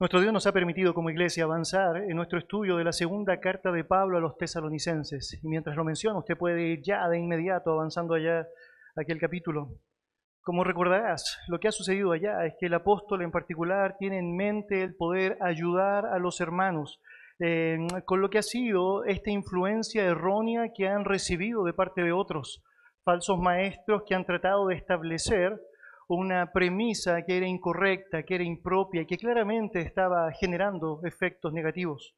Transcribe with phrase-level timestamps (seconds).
[0.00, 3.70] Nuestro Dios nos ha permitido como iglesia avanzar en nuestro estudio de la segunda carta
[3.70, 5.38] de Pablo a los tesalonicenses.
[5.42, 8.48] Y mientras lo menciono, usted puede ir ya de inmediato avanzando allá
[8.96, 9.74] aquel capítulo.
[10.40, 14.34] Como recordarás, lo que ha sucedido allá es que el apóstol en particular tiene en
[14.34, 16.98] mente el poder ayudar a los hermanos
[17.38, 17.76] eh,
[18.06, 22.64] con lo que ha sido esta influencia errónea que han recibido de parte de otros,
[23.04, 25.60] falsos maestros que han tratado de establecer
[26.16, 32.16] una premisa que era incorrecta, que era impropia, que claramente estaba generando efectos negativos.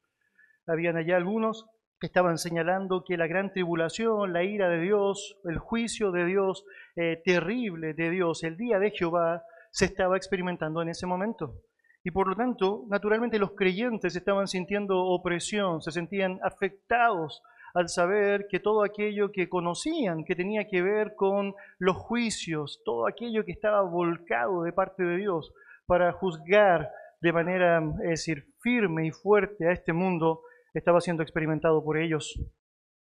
[0.65, 1.67] Habían allá algunos
[1.99, 6.65] que estaban señalando que la gran tribulación, la ira de Dios, el juicio de Dios,
[6.95, 11.61] eh, terrible de Dios, el día de Jehová, se estaba experimentando en ese momento.
[12.03, 18.47] Y por lo tanto, naturalmente los creyentes estaban sintiendo opresión, se sentían afectados al saber
[18.49, 23.51] que todo aquello que conocían, que tenía que ver con los juicios, todo aquello que
[23.51, 25.51] estaba volcado de parte de Dios
[25.87, 30.41] para juzgar de manera, es decir, firme y fuerte a este mundo,
[30.73, 32.39] estaba siendo experimentado por ellos.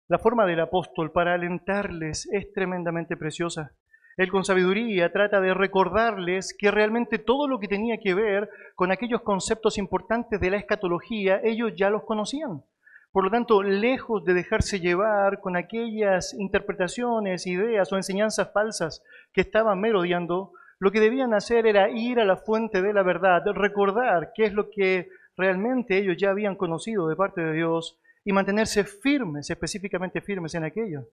[0.07, 3.73] La forma del apóstol para alentarles es tremendamente preciosa.
[4.17, 8.91] Él con sabiduría trata de recordarles que realmente todo lo que tenía que ver con
[8.91, 12.63] aquellos conceptos importantes de la escatología, ellos ya los conocían.
[13.11, 19.41] Por lo tanto, lejos de dejarse llevar con aquellas interpretaciones, ideas o enseñanzas falsas que
[19.41, 24.31] estaban merodeando, lo que debían hacer era ir a la fuente de la verdad, recordar
[24.33, 28.85] qué es lo que realmente ellos ya habían conocido de parte de Dios y mantenerse
[28.85, 31.07] firmes, específicamente firmes en aquello.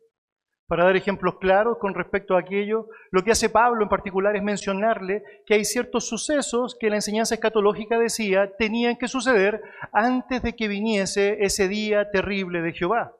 [0.68, 4.42] Para dar ejemplos claros con respecto a aquello, lo que hace Pablo en particular es
[4.42, 9.62] mencionarle que hay ciertos sucesos que la enseñanza escatológica decía tenían que suceder
[9.94, 13.14] antes de que viniese ese día terrible de Jehová.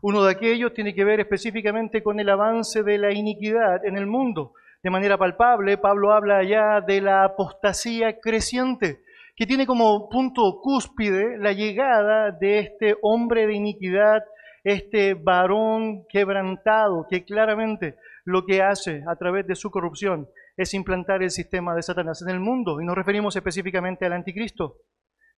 [0.00, 4.06] Uno de aquellos tiene que ver específicamente con el avance de la iniquidad en el
[4.06, 4.54] mundo.
[4.82, 9.02] De manera palpable, Pablo habla allá de la apostasía creciente,
[9.36, 14.24] que tiene como punto cúspide la llegada de este hombre de iniquidad
[14.64, 21.22] este varón quebrantado que claramente lo que hace a través de su corrupción es implantar
[21.22, 22.80] el sistema de Satanás en el mundo.
[22.80, 24.78] Y nos referimos específicamente al anticristo.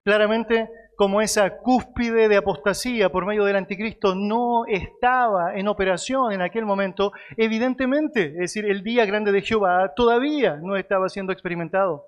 [0.05, 6.43] Claramente, como esa cúspide de apostasía por medio del anticristo no estaba en operación en
[6.43, 12.05] aquel momento, evidentemente, es decir, el día grande de Jehová todavía no estaba siendo experimentado.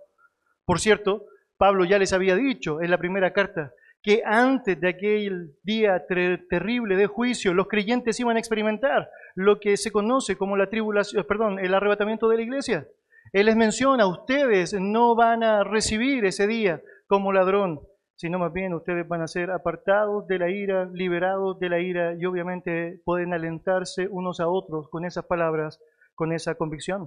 [0.64, 1.24] Por cierto,
[1.56, 3.72] Pablo ya les había dicho en la primera carta
[4.08, 9.76] que antes de aquel día terrible de juicio los creyentes iban a experimentar lo que
[9.76, 12.88] se conoce como la tribulación, el arrebatamiento de la iglesia.
[13.34, 17.82] Él les menciona, ustedes no van a recibir ese día como ladrón,
[18.14, 22.14] sino más bien ustedes van a ser apartados de la ira, liberados de la ira
[22.18, 25.82] y obviamente pueden alentarse unos a otros con esas palabras,
[26.14, 27.06] con esa convicción.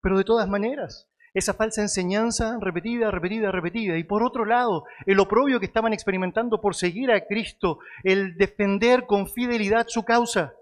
[0.00, 3.96] Pero de todas maneras, esa falsa enseñanza repetida, repetida, repetida.
[3.96, 9.06] Y por otro lado, el oprobio que estaban experimentando por seguir a Cristo, el defender
[9.06, 10.54] con fidelidad su causa,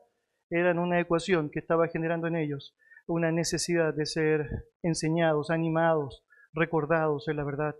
[0.50, 2.74] eran una ecuación que estaba generando en ellos
[3.10, 4.48] una necesidad de ser
[4.82, 7.74] enseñados, animados, recordados en la verdad.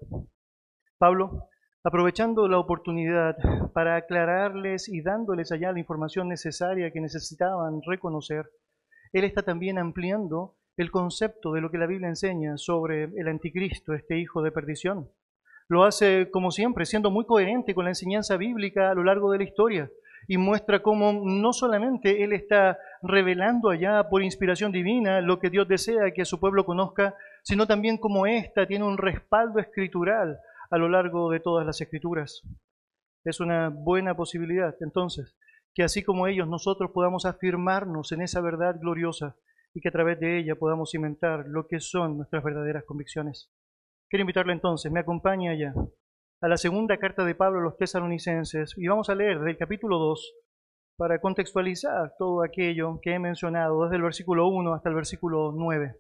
[0.99, 1.49] Pablo,
[1.85, 3.37] aprovechando la oportunidad
[3.73, 8.51] para aclararles y dándoles allá la información necesaria que necesitaban reconocer,
[9.13, 13.93] él está también ampliando el concepto de lo que la Biblia enseña sobre el anticristo,
[13.93, 15.11] este hijo de perdición.
[15.69, 19.39] Lo hace, como siempre, siendo muy coherente con la enseñanza bíblica a lo largo de
[19.39, 19.91] la historia
[20.27, 25.69] y muestra cómo no solamente Él está revelando allá por inspiración divina lo que Dios
[25.69, 30.39] desea que su pueblo conozca, sino también cómo ésta tiene un respaldo escritural
[30.71, 32.43] a lo largo de todas las escrituras.
[33.25, 35.37] Es una buena posibilidad, entonces,
[35.75, 39.37] que así como ellos nosotros podamos afirmarnos en esa verdad gloriosa
[39.75, 43.51] y que a través de ella podamos cimentar lo que son nuestras verdaderas convicciones.
[44.09, 45.73] Quiero invitarle entonces, me acompaña ya
[46.43, 49.99] a la segunda carta de Pablo a los tesalonicenses y vamos a leer del capítulo
[49.99, 50.35] 2
[50.97, 55.97] para contextualizar todo aquello que he mencionado desde el versículo 1 hasta el versículo 9.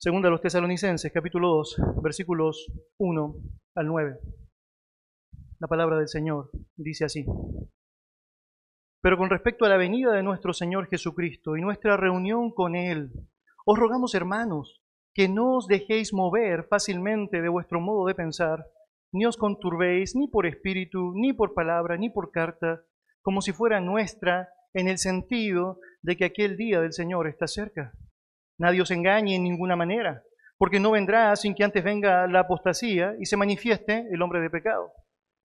[0.00, 2.66] Segunda a los tesalonicenses, capítulo 2, versículos
[2.98, 3.34] 1
[3.76, 4.18] al 9.
[5.58, 7.24] La palabra del Señor dice así.
[9.04, 13.10] Pero con respecto a la venida de nuestro Señor Jesucristo y nuestra reunión con Él,
[13.66, 18.64] os rogamos, hermanos, que no os dejéis mover fácilmente de vuestro modo de pensar,
[19.12, 22.80] ni os conturbéis ni por espíritu, ni por palabra, ni por carta,
[23.20, 27.92] como si fuera nuestra, en el sentido de que aquel día del Señor está cerca.
[28.58, 30.22] Nadie os engañe en ninguna manera,
[30.56, 34.48] porque no vendrá sin que antes venga la apostasía y se manifieste el hombre de
[34.48, 34.94] pecado,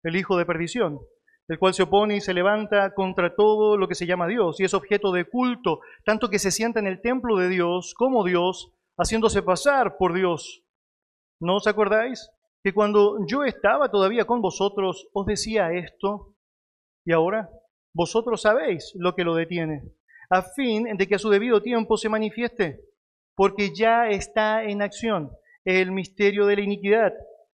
[0.04, 1.00] el hijo de perdición
[1.48, 4.66] el cual se opone y se levanta contra todo lo que se llama Dios y
[4.66, 8.74] es objeto de culto, tanto que se sienta en el templo de Dios como Dios,
[8.98, 10.64] haciéndose pasar por Dios.
[11.40, 12.30] ¿No os acordáis
[12.64, 16.36] que cuando yo estaba todavía con vosotros os decía esto,
[17.06, 17.50] y ahora
[17.94, 19.84] vosotros sabéis lo que lo detiene,
[20.30, 22.82] a fin de que a su debido tiempo se manifieste,
[23.36, 25.32] porque ya está en acción
[25.64, 27.14] el misterio de la iniquidad,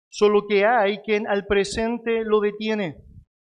[0.08, 2.98] solo que hay quien al presente lo detiene,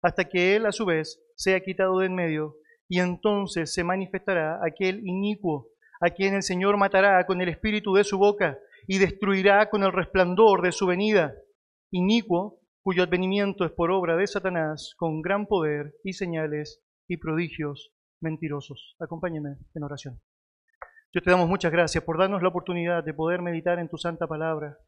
[0.02, 2.56] hasta que él a su vez sea quitado de en medio,
[2.88, 5.69] y entonces se manifestará aquel inicuo,
[6.00, 9.93] a quien el Señor matará con el espíritu de su boca, y destruirá con el
[9.93, 11.35] resplandor de su venida.
[11.93, 17.93] Inicuo, cuyo advenimiento es por obra de Satanás, con gran poder y señales y prodigios
[18.20, 18.97] mentirosos.
[18.99, 20.20] Acompáñeme en oración.
[21.12, 24.26] Yo te damos muchas gracias por darnos la oportunidad de poder meditar en tu santa
[24.26, 24.79] palabra.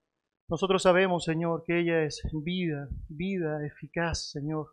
[0.49, 4.69] Nosotros sabemos, Señor, que ella es vida, vida eficaz, Señor.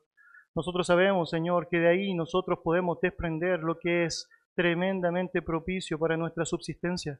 [0.55, 6.17] Nosotros sabemos, Señor, que de ahí nosotros podemos desprender lo que es tremendamente propicio para
[6.17, 7.19] nuestra subsistencia.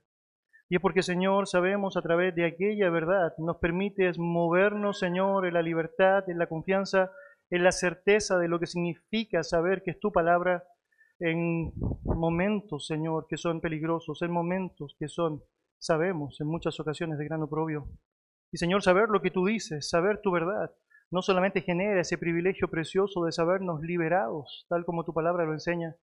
[0.67, 5.53] Y es porque, Señor, sabemos a través de aquella verdad, nos permites movernos, Señor, en
[5.53, 7.11] la libertad, en la confianza,
[7.49, 10.63] en la certeza de lo que significa saber que es tu palabra
[11.19, 11.73] en
[12.03, 15.43] momentos, Señor, que son peligrosos, en momentos que son,
[15.77, 17.87] sabemos, en muchas ocasiones de gran oprobio.
[18.51, 20.71] Y, Señor, saber lo que tú dices, saber tu verdad,
[21.11, 25.95] no solamente genera ese privilegio precioso de sabernos liberados, tal como tu palabra lo enseña,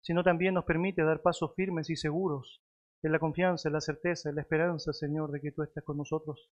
[0.00, 2.62] sino también nos permite dar pasos firmes y seguros
[3.02, 5.98] en la confianza, en la certeza, en la esperanza, Señor, de que tú estás con
[5.98, 6.50] nosotros.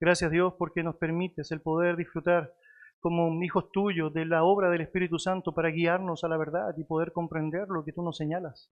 [0.00, 2.52] Gracias Dios porque nos permites el poder disfrutar
[3.00, 6.84] como hijos tuyos de la obra del Espíritu Santo para guiarnos a la verdad y
[6.84, 8.70] poder comprender lo que tú nos señalas.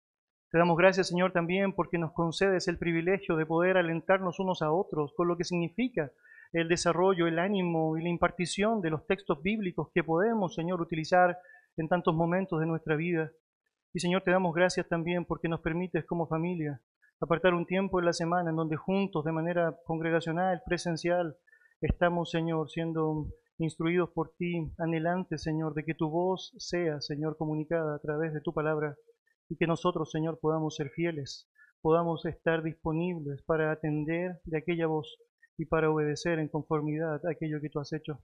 [0.51, 4.71] Te damos gracias, Señor, también porque nos concedes el privilegio de poder alentarnos unos a
[4.71, 6.11] otros con lo que significa
[6.53, 11.37] el desarrollo, el ánimo y la impartición de los textos bíblicos que podemos, Señor, utilizar
[11.77, 13.31] en tantos momentos de nuestra vida.
[13.93, 16.81] Y Señor, te damos gracias también porque nos permites como familia
[17.19, 21.35] apartar un tiempo en la semana en donde juntos, de manera congregacional, presencial,
[21.81, 23.27] estamos, Señor, siendo
[23.57, 28.41] instruidos por ti, anhelantes, Señor, de que tu voz sea, Señor, comunicada a través de
[28.41, 28.95] tu palabra
[29.49, 31.49] y que nosotros, Señor, podamos ser fieles,
[31.81, 35.17] podamos estar disponibles para atender de aquella voz
[35.57, 38.23] y para obedecer en conformidad a aquello que tú has hecho.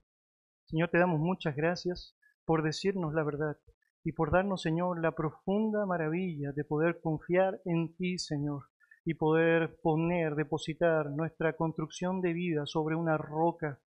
[0.66, 3.58] Señor, te damos muchas gracias por decirnos la verdad
[4.04, 8.64] y por darnos, Señor, la profunda maravilla de poder confiar en ti, Señor,
[9.04, 13.80] y poder poner, depositar nuestra construcción de vida sobre una roca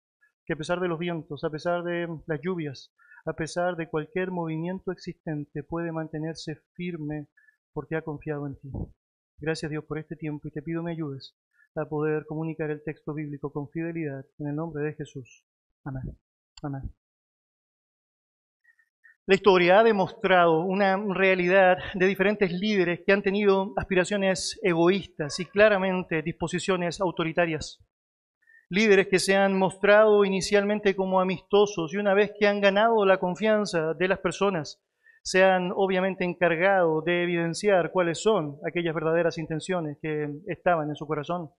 [0.45, 2.93] que a pesar de los vientos, a pesar de las lluvias,
[3.25, 7.27] a pesar de cualquier movimiento existente, puede mantenerse firme
[7.73, 8.71] porque ha confiado en ti.
[9.39, 11.35] Gracias Dios por este tiempo y te pido me ayudes
[11.77, 15.44] a poder comunicar el texto bíblico con fidelidad en el nombre de Jesús.
[15.83, 16.18] Amén.
[16.63, 16.81] Amén.
[19.29, 25.45] La historia ha demostrado una realidad de diferentes líderes que han tenido aspiraciones egoístas y
[25.45, 27.85] claramente disposiciones autoritarias.
[28.69, 33.18] Líderes que se han mostrado inicialmente como amistosos y una vez que han ganado la
[33.18, 34.81] confianza de las personas,
[35.24, 41.06] se han obviamente encargado de evidenciar cuáles son aquellas verdaderas intenciones que estaban en su
[41.06, 41.51] corazón.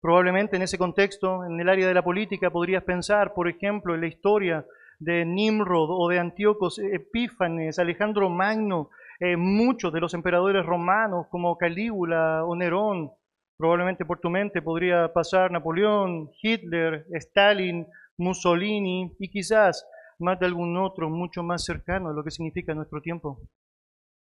[0.00, 4.00] Probablemente en ese contexto, en el área de la política, podrías pensar, por ejemplo, en
[4.00, 4.66] la historia
[4.98, 11.56] de Nimrod o de Antíocos Epífanes, Alejandro Magno, eh, muchos de los emperadores romanos como
[11.58, 13.10] Calígula o Nerón.
[13.58, 19.86] Probablemente por tu mente podría pasar Napoleón, Hitler, Stalin, Mussolini y quizás
[20.18, 23.40] más de algún otro mucho más cercano a lo que significa nuestro tiempo.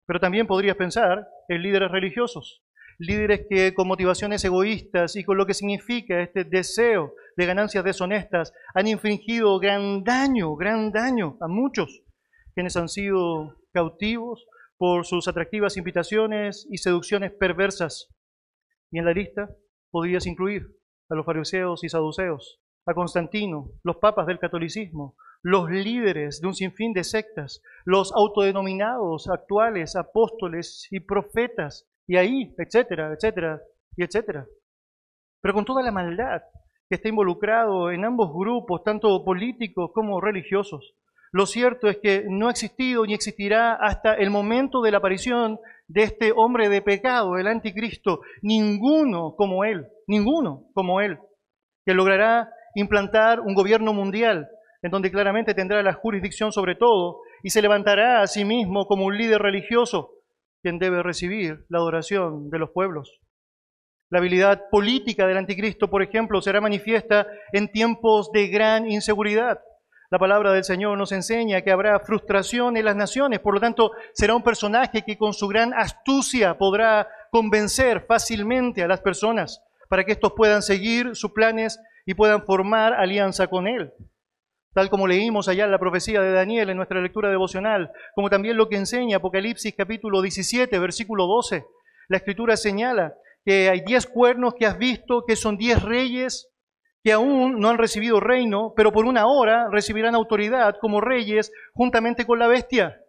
[0.06, 2.62] Pero también podrías pensar en líderes religiosos,
[3.06, 8.52] líderes que con motivaciones egoístas y con lo que significa este deseo de ganancias deshonestas
[8.74, 12.02] han infringido gran daño, gran daño a muchos
[12.54, 14.46] quienes han sido cautivos
[14.76, 18.08] por sus atractivas invitaciones y seducciones perversas.
[18.90, 19.50] Y en la lista
[19.90, 20.66] podrías incluir
[21.10, 26.54] a los fariseos y saduceos, a Constantino, los papas del catolicismo, los líderes de un
[26.54, 33.60] sinfín de sectas, los autodenominados actuales apóstoles y profetas y ahí, etcétera, etcétera,
[33.96, 34.46] y etcétera.
[35.40, 36.42] Pero con toda la maldad
[36.88, 40.94] que está involucrado en ambos grupos, tanto políticos como religiosos.
[41.32, 45.58] Lo cierto es que no ha existido ni existirá hasta el momento de la aparición
[45.88, 51.18] de este hombre de pecado, el anticristo, ninguno como él, ninguno como él,
[51.84, 54.48] que logrará implantar un gobierno mundial
[54.82, 59.06] en donde claramente tendrá la jurisdicción sobre todo y se levantará a sí mismo como
[59.06, 60.10] un líder religioso
[60.64, 63.20] quien debe recibir la adoración de los pueblos.
[64.08, 69.60] La habilidad política del anticristo, por ejemplo, será manifiesta en tiempos de gran inseguridad.
[70.10, 73.90] La palabra del Señor nos enseña que habrá frustración en las naciones, por lo tanto
[74.14, 80.02] será un personaje que con su gran astucia podrá convencer fácilmente a las personas para
[80.02, 83.92] que estos puedan seguir sus planes y puedan formar alianza con Él.
[84.74, 88.56] Tal como leímos allá en la profecía de Daniel en nuestra lectura devocional, como también
[88.56, 91.64] lo que enseña Apocalipsis capítulo 17, versículo 12.
[92.08, 93.14] La escritura señala
[93.44, 96.50] que hay diez cuernos que has visto, que son diez reyes
[97.04, 102.26] que aún no han recibido reino, pero por una hora recibirán autoridad como reyes juntamente
[102.26, 103.00] con la bestia.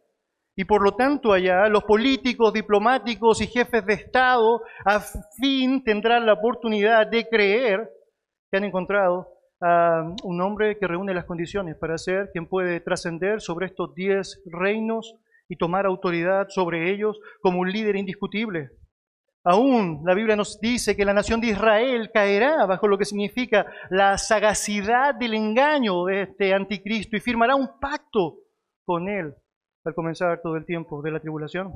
[0.55, 6.27] Y por lo tanto allá los políticos, diplomáticos y jefes de Estado a fin tendrán
[6.27, 7.89] la oportunidad de creer
[8.51, 13.41] que han encontrado a un hombre que reúne las condiciones para ser quien puede trascender
[13.41, 15.15] sobre estos diez reinos
[15.47, 18.71] y tomar autoridad sobre ellos como un líder indiscutible.
[19.43, 23.67] Aún la Biblia nos dice que la nación de Israel caerá bajo lo que significa
[23.91, 28.37] la sagacidad del engaño de este anticristo y firmará un pacto
[28.83, 29.35] con él
[29.83, 31.73] al comenzar todo el tiempo de la tribulación.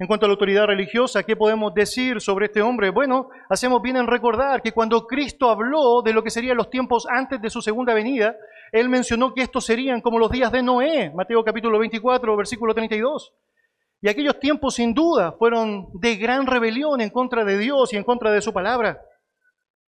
[0.00, 2.88] En cuanto a la autoridad religiosa, ¿qué podemos decir sobre este hombre?
[2.88, 7.06] Bueno, hacemos bien en recordar que cuando Cristo habló de lo que serían los tiempos
[7.06, 8.34] antes de su segunda venida,
[8.72, 13.34] él mencionó que estos serían como los días de Noé, Mateo capítulo 24, versículo 32.
[14.00, 18.04] Y aquellos tiempos sin duda fueron de gran rebelión en contra de Dios y en
[18.04, 19.02] contra de su palabra.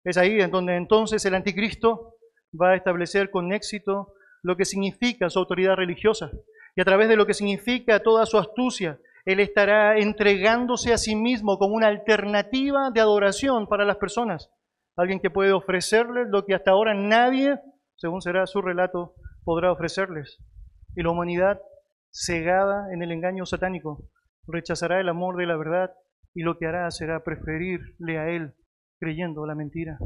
[0.03, 2.15] Es ahí en donde entonces el anticristo
[2.59, 6.31] va a establecer con éxito lo que significa su autoridad religiosa.
[6.75, 8.97] Y a través de lo que significa toda su astucia,
[9.31, 14.49] él estará entregándose a sí mismo como una alternativa de adoración para las personas.
[14.97, 17.59] Alguien que puede ofrecerles lo que hasta ahora nadie,
[17.95, 20.39] según será su relato, podrá ofrecerles.
[20.95, 21.61] Y la humanidad
[22.11, 24.09] cegada en el engaño satánico,
[24.47, 25.91] rechazará el amor de la verdad
[26.33, 28.55] y lo que hará será preferirle a él
[28.99, 29.99] creyendo la mentira.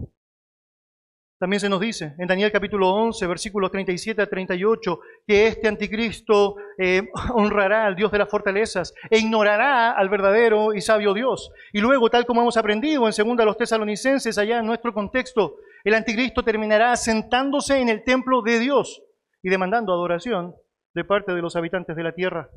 [1.44, 6.56] También se nos dice en Daniel capítulo 11, versículos 37 a 38, que este anticristo
[6.78, 7.02] eh,
[7.36, 11.52] honrará al Dios de las fortalezas e ignorará al verdadero y sabio Dios.
[11.74, 15.96] Y luego, tal como hemos aprendido en segunda los tesalonicenses, allá en nuestro contexto, el
[15.96, 19.04] anticristo terminará sentándose en el templo de Dios
[19.42, 20.56] y demandando adoración
[20.94, 22.48] de parte de los habitantes de la tierra.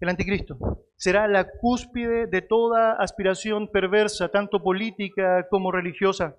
[0.00, 0.58] El anticristo
[0.96, 6.34] será la cúspide de toda aspiración perversa, tanto política como religiosa,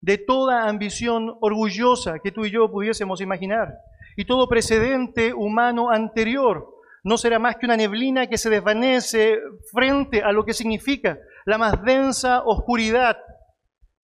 [0.00, 3.74] de toda ambición orgullosa que tú y yo pudiésemos imaginar,
[4.16, 6.74] y todo precedente humano anterior.
[7.04, 9.38] No será más que una neblina que se desvanece
[9.72, 13.16] frente a lo que significa la más densa oscuridad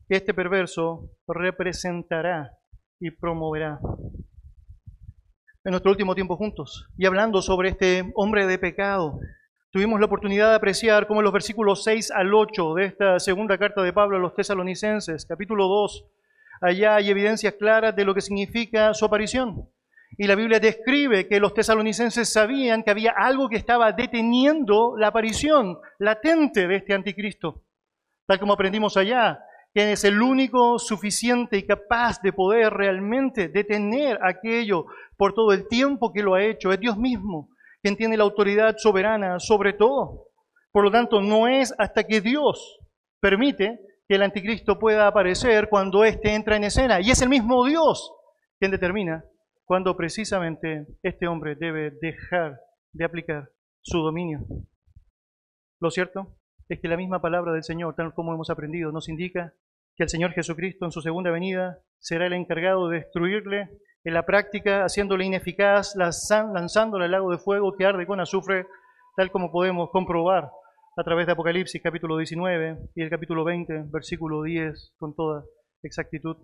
[0.09, 2.53] que este perverso representará
[3.01, 3.81] y promoverá
[5.65, 9.19] en nuestro último tiempo juntos y hablando sobre este hombre de pecado.
[9.75, 13.83] Tuvimos la oportunidad de apreciar cómo los versículos 6 al 8 de esta segunda carta
[13.83, 16.07] de Pablo a los tesalonicenses, capítulo 2,
[16.61, 19.69] allá hay evidencias claras de lo que significa su aparición.
[20.17, 25.09] Y la Biblia describe que los tesalonicenses sabían que había algo que estaba deteniendo la
[25.09, 27.65] aparición latente de este anticristo.
[28.27, 29.41] Tal como aprendimos allá,
[29.73, 35.67] quien es el único suficiente y capaz de poder realmente detener aquello por todo el
[35.67, 36.73] tiempo que lo ha hecho.
[36.73, 37.51] Es Dios mismo
[37.85, 40.29] quien tiene la autoridad soberana sobre todo.
[40.73, 42.79] Por lo tanto, no es hasta que Dios
[43.21, 47.03] permite que el anticristo pueda aparecer cuando éste entra en escena.
[47.03, 48.11] Y es el mismo Dios
[48.59, 49.23] quien determina
[49.67, 52.59] cuando precisamente este hombre debe dejar
[52.95, 53.51] de aplicar
[53.83, 54.47] su dominio.
[55.79, 56.39] Lo cierto
[56.71, 59.53] es que la misma palabra del Señor, tal como hemos aprendido, nos indica
[59.95, 63.69] que el Señor Jesucristo en su segunda venida será el encargado de destruirle
[64.05, 68.67] en la práctica, haciéndole ineficaz, lanzándole al lago de fuego que arde con azufre,
[69.17, 70.51] tal como podemos comprobar
[70.97, 75.45] a través de Apocalipsis capítulo 19 y el capítulo 20, versículo 10, con toda
[75.83, 76.37] exactitud.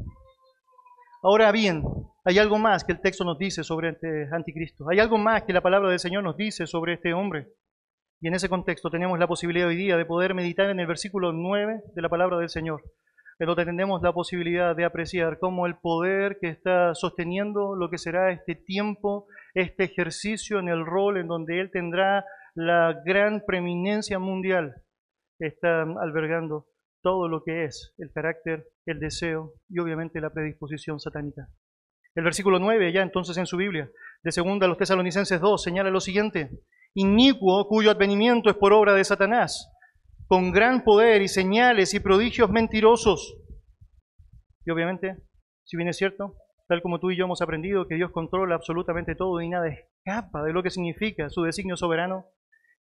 [1.22, 1.84] Ahora bien,
[2.24, 4.88] hay algo más que el texto nos dice sobre este anticristo.
[4.88, 7.48] Hay algo más que la palabra del Señor nos dice sobre este hombre.
[8.22, 11.32] Y en ese contexto tenemos la posibilidad hoy día de poder meditar en el versículo
[11.32, 12.82] 9 de la palabra del Señor
[13.40, 17.96] en donde tenemos la posibilidad de apreciar cómo el poder que está sosteniendo lo que
[17.96, 24.18] será este tiempo, este ejercicio en el rol en donde Él tendrá la gran preeminencia
[24.18, 24.74] mundial,
[25.38, 26.66] está albergando
[27.02, 31.48] todo lo que es el carácter, el deseo y obviamente la predisposición satánica.
[32.14, 33.90] El versículo 9, ya entonces en su Biblia,
[34.22, 36.50] de segunda a los tesalonicenses 2, señala lo siguiente,
[36.92, 39.66] inicuo cuyo advenimiento es por obra de Satanás
[40.30, 43.36] con gran poder y señales y prodigios mentirosos.
[44.64, 45.16] Y obviamente,
[45.64, 46.36] si bien es cierto,
[46.68, 50.44] tal como tú y yo hemos aprendido que Dios controla absolutamente todo y nada escapa
[50.44, 52.26] de lo que significa su designio soberano,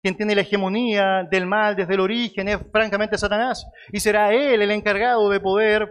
[0.04, 4.62] quien tiene la hegemonía del mal desde el origen es francamente Satanás, y será él
[4.62, 5.90] el encargado de poder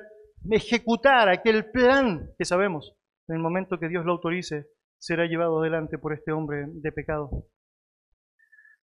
[0.53, 2.95] ejecutar aquel plan que sabemos,
[3.27, 7.49] en el momento que Dios lo autorice, será llevado adelante por este hombre de pecado.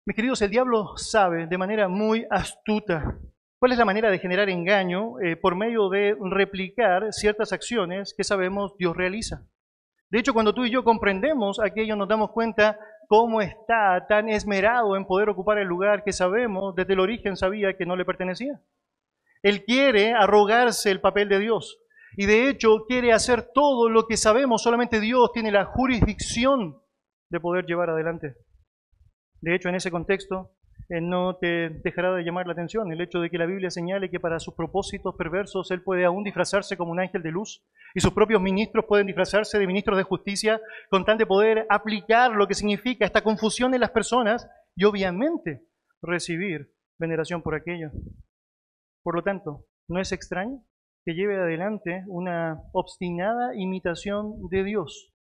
[0.06, 3.20] Mis queridos, el diablo sabe de manera muy astuta
[3.58, 5.20] ¿Cuál es la manera de generar engaño?
[5.22, 9.48] Eh, por medio de replicar ciertas acciones que sabemos Dios realiza.
[10.12, 14.96] De hecho, cuando tú y yo comprendemos aquello, nos damos cuenta cómo está tan esmerado
[14.96, 18.62] en poder ocupar el lugar que sabemos desde el origen sabía que no le pertenecía.
[19.42, 21.80] Él quiere arrogarse el papel de Dios
[22.18, 26.80] y de hecho quiere hacer todo lo que sabemos, solamente Dios tiene la jurisdicción
[27.32, 28.36] de poder llevar adelante.
[29.46, 30.50] De hecho, en ese contexto,
[30.90, 34.10] eh, no te dejará de llamar la atención el hecho de que la Biblia señale
[34.10, 38.00] que para sus propósitos perversos Él puede aún disfrazarse como un ángel de luz y
[38.00, 40.60] sus propios ministros pueden disfrazarse de ministros de justicia
[40.90, 45.62] con tal de poder aplicar lo que significa esta confusión en las personas y obviamente
[46.02, 47.92] recibir veneración por aquello.
[49.04, 50.64] Por lo tanto, no es extraño
[51.06, 55.15] que lleve adelante una obstinada imitación de Dios.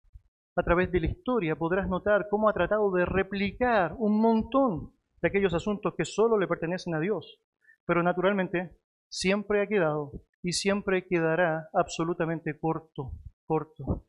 [0.54, 4.92] A través de la historia podrás notar cómo ha tratado de replicar un montón
[5.22, 7.40] de aquellos asuntos que solo le pertenecen a Dios.
[7.86, 8.76] Pero naturalmente
[9.08, 13.12] siempre ha quedado y siempre quedará absolutamente corto,
[13.46, 14.04] corto.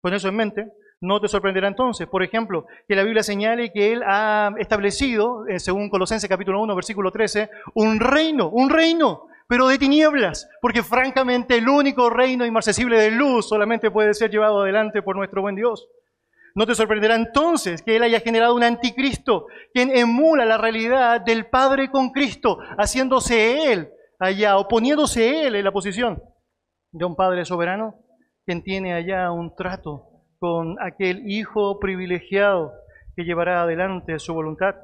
[0.00, 3.92] Con eso en mente, no te sorprenderá entonces, por ejemplo, que la Biblia señale que
[3.92, 9.68] Él ha establecido, eh, según Colosenses capítulo 1, versículo 13, un reino, un reino, pero
[9.68, 15.02] de tinieblas, porque francamente el único reino inmarcesible de luz solamente puede ser llevado adelante
[15.02, 15.86] por nuestro buen Dios.
[16.54, 21.46] No te sorprenderá entonces que Él haya generado un anticristo, quien emula la realidad del
[21.46, 26.22] Padre con Cristo, haciéndose Él allá, oponiéndose Él en la posición
[26.92, 27.96] de un Padre soberano,
[28.46, 30.06] quien tiene allá un trato
[30.38, 32.72] con aquel Hijo privilegiado
[33.16, 34.76] que llevará adelante su voluntad.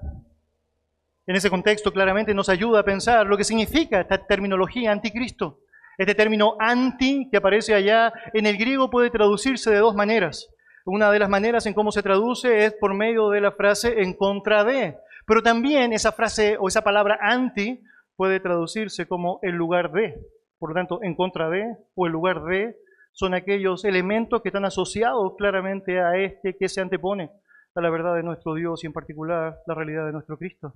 [1.30, 5.60] En ese contexto claramente nos ayuda a pensar lo que significa esta terminología anticristo.
[5.96, 10.48] Este término anti que aparece allá en el griego puede traducirse de dos maneras.
[10.84, 14.14] Una de las maneras en cómo se traduce es por medio de la frase en
[14.14, 14.96] contra de.
[15.24, 17.80] Pero también esa frase o esa palabra anti
[18.16, 20.16] puede traducirse como el lugar de.
[20.58, 21.62] Por lo tanto, en contra de
[21.94, 22.74] o el lugar de
[23.12, 27.30] son aquellos elementos que están asociados claramente a este que se antepone
[27.76, 30.74] a la verdad de nuestro Dios y en particular la realidad de nuestro Cristo.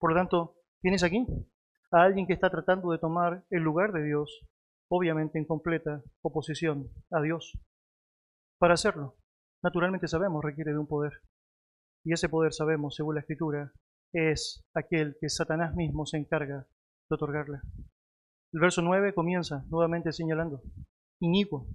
[0.00, 1.26] Por lo tanto, tienes aquí
[1.92, 4.46] a alguien que está tratando de tomar el lugar de Dios,
[4.88, 7.52] obviamente en completa oposición a Dios.
[8.58, 9.16] Para hacerlo,
[9.62, 11.12] naturalmente sabemos, requiere de un poder.
[12.02, 13.72] Y ese poder sabemos, según la Escritura,
[14.14, 16.66] es aquel que Satanás mismo se encarga
[17.08, 17.58] de otorgarle.
[18.52, 20.62] El verso 9 comienza nuevamente señalando,
[21.20, 21.68] inicuo,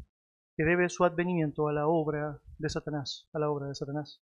[0.58, 4.22] que debe su advenimiento a la obra de Satanás, a la obra de Satanás.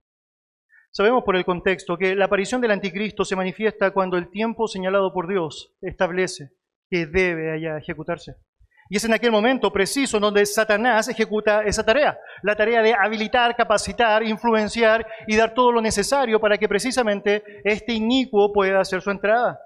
[0.97, 5.13] Sabemos por el contexto que la aparición del anticristo se manifiesta cuando el tiempo señalado
[5.13, 6.49] por Dios establece
[6.89, 8.33] que debe allá ejecutarse.
[8.89, 13.55] Y es en aquel momento preciso donde Satanás ejecuta esa tarea, la tarea de habilitar,
[13.55, 19.11] capacitar, influenciar y dar todo lo necesario para que precisamente este inicuo pueda hacer su
[19.11, 19.59] entrada.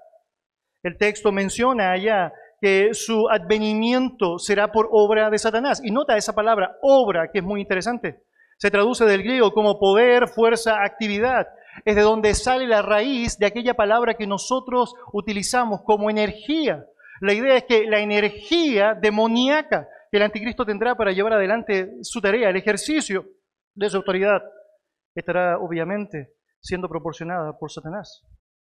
[0.82, 5.80] El texto menciona allá que su advenimiento será por obra de Satanás.
[5.82, 8.20] Y nota esa palabra, obra, que es muy interesante.
[8.58, 11.48] Se traduce del griego como poder, fuerza, actividad.
[11.84, 16.84] Es de donde sale la raíz de aquella palabra que nosotros utilizamos como energía.
[17.20, 22.20] La idea es que la energía demoníaca que el anticristo tendrá para llevar adelante su
[22.20, 23.24] tarea, el ejercicio
[23.74, 24.42] de su autoridad,
[25.14, 28.22] estará obviamente siendo proporcionada por Satanás.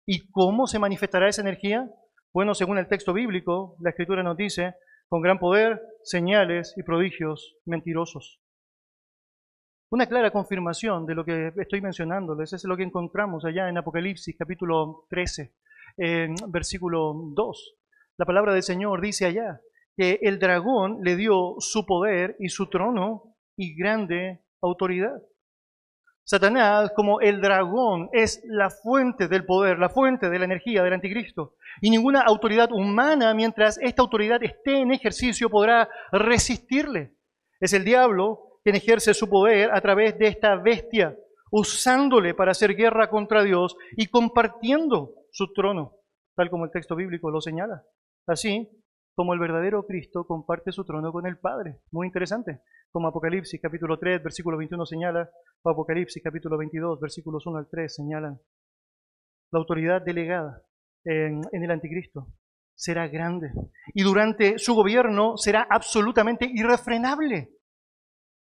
[0.06, 1.90] ¿Y cómo se manifestará esa energía?
[2.34, 4.76] Bueno, según el texto bíblico, la escritura nos dice,
[5.08, 8.42] con gran poder, señales y prodigios mentirosos.
[9.92, 14.36] Una clara confirmación de lo que estoy mencionándoles es lo que encontramos allá en Apocalipsis
[14.38, 15.52] capítulo 13,
[15.98, 17.76] en versículo 2.
[18.18, 19.60] La palabra del Señor dice allá
[19.98, 25.24] que el dragón le dio su poder y su trono y grande autoridad.
[26.24, 30.94] Satanás, como el dragón, es la fuente del poder, la fuente de la energía del
[30.94, 31.56] anticristo.
[31.82, 37.16] Y ninguna autoridad humana, mientras esta autoridad esté en ejercicio, podrá resistirle.
[37.60, 41.18] Es el diablo quien ejerce su poder a través de esta bestia,
[41.52, 45.96] usándole para hacer guerra contra Dios y compartiendo su trono,
[46.36, 47.84] tal como el texto bíblico lo señala.
[48.28, 48.70] Así
[49.16, 51.82] como el verdadero Cristo comparte su trono con el Padre.
[51.92, 52.62] Muy interesante.
[52.92, 55.30] Como Apocalipsis capítulo 3, versículo 21 señala,
[55.62, 58.40] o Apocalipsis capítulo 22, versículos 1 al 3 señalan.
[59.52, 60.62] La autoridad delegada
[61.04, 62.28] en, en el anticristo
[62.76, 63.52] será grande
[63.94, 67.50] y durante su gobierno será absolutamente irrefrenable.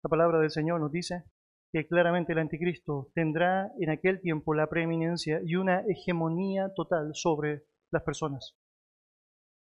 [0.07, 1.25] La palabra del Señor nos dice
[1.73, 7.65] que claramente el anticristo tendrá en aquel tiempo la preeminencia y una hegemonía total sobre
[7.91, 8.55] las personas.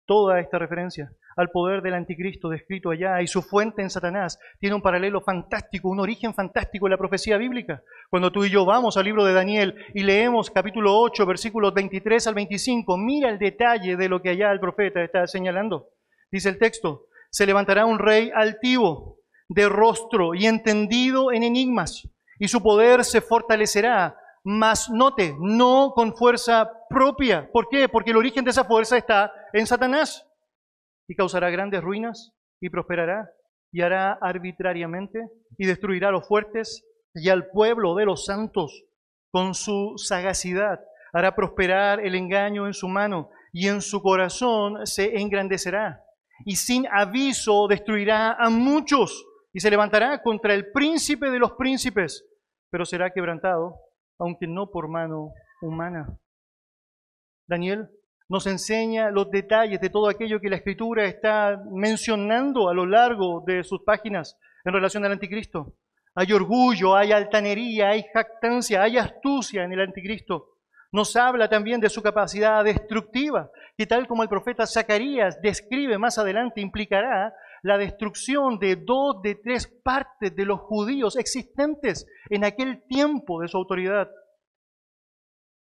[0.05, 4.77] toda esta referencia al poder del anticristo descrito allá y su fuente en Satanás tiene
[4.77, 7.83] un paralelo fantástico, un origen fantástico en la profecía bíblica.
[8.11, 12.27] Cuando tú y yo vamos al libro de Daniel y leemos capítulo 8, versículos 23
[12.27, 15.89] al 25, mira el detalle de lo que allá el profeta está señalando.
[16.31, 22.49] Dice el texto, se levantará un rey altivo, de rostro y entendido en enigmas, y
[22.49, 27.49] su poder se fortalecerá, mas note, no con fuerza propia.
[27.51, 27.89] ¿Por qué?
[27.89, 30.27] Porque el origen de esa fuerza está en Satanás
[31.09, 33.31] y causará grandes ruinas y prosperará
[33.73, 35.21] y hará arbitrariamente
[35.59, 38.85] y destruirá a los fuertes y al pueblo de los santos
[39.31, 40.81] con su sagacidad.
[41.13, 46.05] Hará prosperar el engaño en su mano y en su corazón se engrandecerá.
[46.45, 52.27] Y sin aviso destruirá a muchos y se levantará contra el príncipe de los príncipes,
[52.71, 53.77] pero será quebrantado,
[54.19, 56.19] aunque no por mano humana.
[57.47, 57.89] Daniel
[58.29, 63.45] nos enseña los detalles de todo aquello que la Escritura está mencionando a lo largo
[63.47, 65.77] de sus páginas en relación al anticristo.
[66.17, 70.59] Hay orgullo, hay altanería, hay jactancia, hay astucia en el anticristo.
[70.91, 76.19] Nos habla también de su capacidad destructiva, que tal como el profeta Zacarías describe más
[76.19, 77.35] adelante, implicará
[77.65, 83.49] la destrucción de dos de tres partes de los judíos existentes en aquel tiempo de
[83.49, 84.11] su autoridad.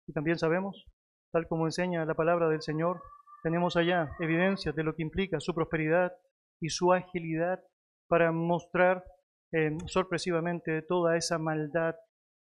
[0.08, 0.86] Y también sabemos
[1.32, 3.02] tal como enseña la palabra del Señor,
[3.42, 6.12] tenemos allá evidencias de lo que implica su prosperidad
[6.60, 7.60] y su agilidad
[8.08, 9.04] para mostrar
[9.52, 11.94] eh, sorpresivamente toda esa maldad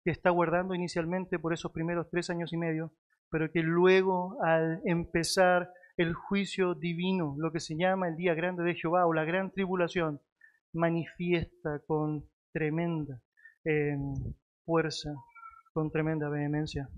[0.04, 2.94] que está guardando inicialmente por esos primeros tres años y medio,
[3.32, 8.63] pero que luego al empezar el juicio divino, lo que se llama el día grande
[8.63, 10.21] de Jehová o la gran tribulación,
[10.73, 13.21] manifiesta con tremenda
[13.63, 13.95] eh,
[14.65, 15.13] fuerza,
[15.73, 16.89] con tremenda vehemencia.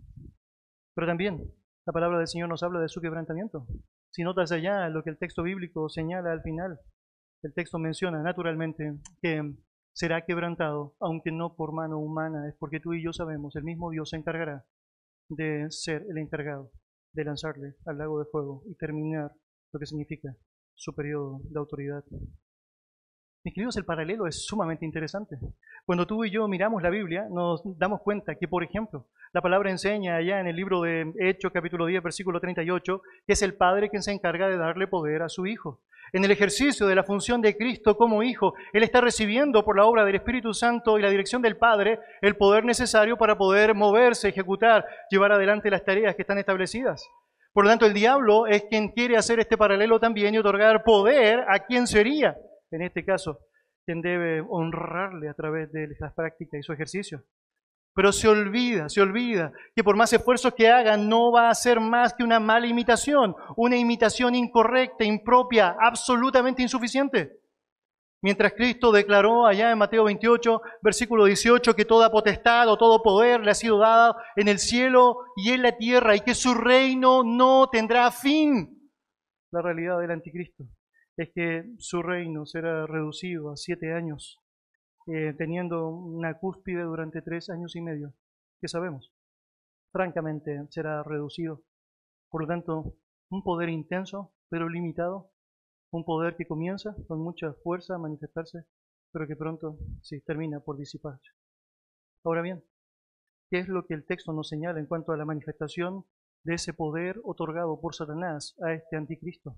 [0.96, 1.54] Pero también
[1.86, 3.68] la palabra del Señor nos habla de su quebrantamiento.
[4.12, 6.80] Si notas allá lo que el texto bíblico señala al final,
[7.44, 9.42] el texto menciona naturalmente que
[9.94, 13.92] será quebrantado, aunque no por mano humana, es porque tú y yo sabemos, el mismo
[13.92, 14.66] Dios se encargará
[15.30, 16.72] de ser el encargado
[17.14, 19.32] de lanzarle al lago de fuego y terminar
[19.72, 20.36] lo que significa
[20.76, 22.04] su periodo de autoridad.
[23.44, 25.38] Mis queridos, el paralelo es sumamente interesante.
[25.86, 29.72] Cuando tú y yo miramos la Biblia, nos damos cuenta que, por ejemplo, la palabra
[29.72, 33.90] enseña allá en el libro de Hechos, capítulo 10, versículo 38, que es el Padre
[33.90, 35.82] quien se encarga de darle poder a su Hijo.
[36.14, 39.86] En el ejercicio de la función de Cristo como Hijo, Él está recibiendo por la
[39.86, 44.30] obra del Espíritu Santo y la dirección del Padre el poder necesario para poder moverse,
[44.30, 47.08] ejecutar, llevar adelante las tareas que están establecidas.
[47.54, 51.44] Por lo tanto, el diablo es quien quiere hacer este paralelo también y otorgar poder
[51.48, 52.36] a quien sería
[52.72, 53.40] en este caso,
[53.86, 57.24] quien debe honrarle a través de esas prácticas y su ejercicio.
[57.98, 61.80] Pero se olvida, se olvida que por más esfuerzos que haga no va a ser
[61.80, 67.40] más que una mala imitación, una imitación incorrecta, impropia, absolutamente insuficiente.
[68.22, 73.42] Mientras Cristo declaró allá en Mateo 28, versículo 18, que toda potestad o todo poder
[73.42, 77.24] le ha sido dado en el cielo y en la tierra y que su reino
[77.24, 78.92] no tendrá fin.
[79.52, 80.66] La realidad del anticristo
[81.18, 84.38] es que su reino será reducido a siete años,
[85.08, 88.14] eh, teniendo una cúspide durante tres años y medio,
[88.60, 89.14] que sabemos,
[89.92, 91.64] francamente será reducido.
[92.30, 92.94] Por lo tanto,
[93.30, 95.32] un poder intenso, pero limitado,
[95.92, 98.66] un poder que comienza con mucha fuerza a manifestarse,
[99.12, 101.32] pero que pronto sí termina por disiparse.
[102.24, 102.64] Ahora bien,
[103.50, 106.06] ¿qué es lo que el texto nos señala en cuanto a la manifestación
[106.44, 109.58] de ese poder otorgado por Satanás a este anticristo?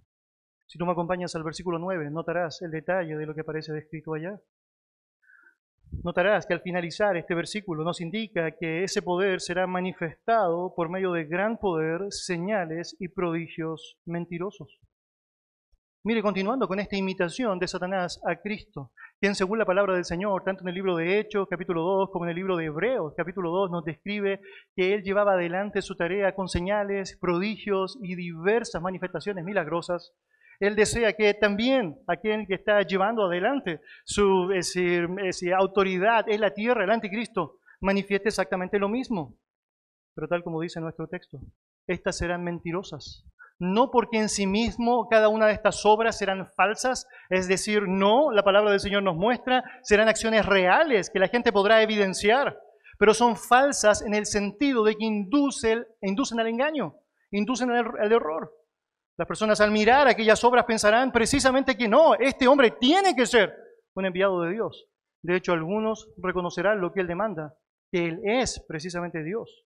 [0.68, 4.14] Si tú me acompañas al versículo 9, notarás el detalle de lo que aparece descrito
[4.14, 4.40] allá.
[5.91, 11.12] Notarás que al finalizar este versículo nos indica que ese poder será manifestado por medio
[11.12, 14.80] de gran poder, señales y prodigios mentirosos.
[16.04, 20.43] Mire, continuando con esta imitación de Satanás a Cristo, quien según la palabra del Señor,
[20.43, 23.52] tanto en el libro de Hechos, capítulo 2, como en el libro de Hebreos, capítulo
[23.52, 24.39] 2, nos describe
[24.75, 30.13] que él llevaba adelante su tarea con señales, prodigios y diversas manifestaciones milagrosas
[30.60, 34.52] él desea que también aquel que está llevando adelante su
[35.58, 39.38] autoridad en la tierra, el anticristo, manifieste exactamente lo mismo.
[40.15, 41.39] Pero tal como dice nuestro texto,
[41.88, 43.26] estas serán mentirosas.
[43.58, 48.32] No porque en sí mismo cada una de estas obras serán falsas, es decir, no,
[48.32, 52.58] la palabra del Señor nos muestra, serán acciones reales que la gente podrá evidenciar,
[52.98, 56.95] pero son falsas en el sentido de que inducen, inducen al engaño,
[57.32, 58.54] inducen al error.
[59.20, 63.54] Las personas al mirar aquellas obras pensarán precisamente que no, este hombre tiene que ser
[63.94, 64.88] un enviado de Dios.
[65.22, 67.54] De hecho, algunos reconocerán lo que él demanda,
[67.92, 69.66] que él es precisamente Dios.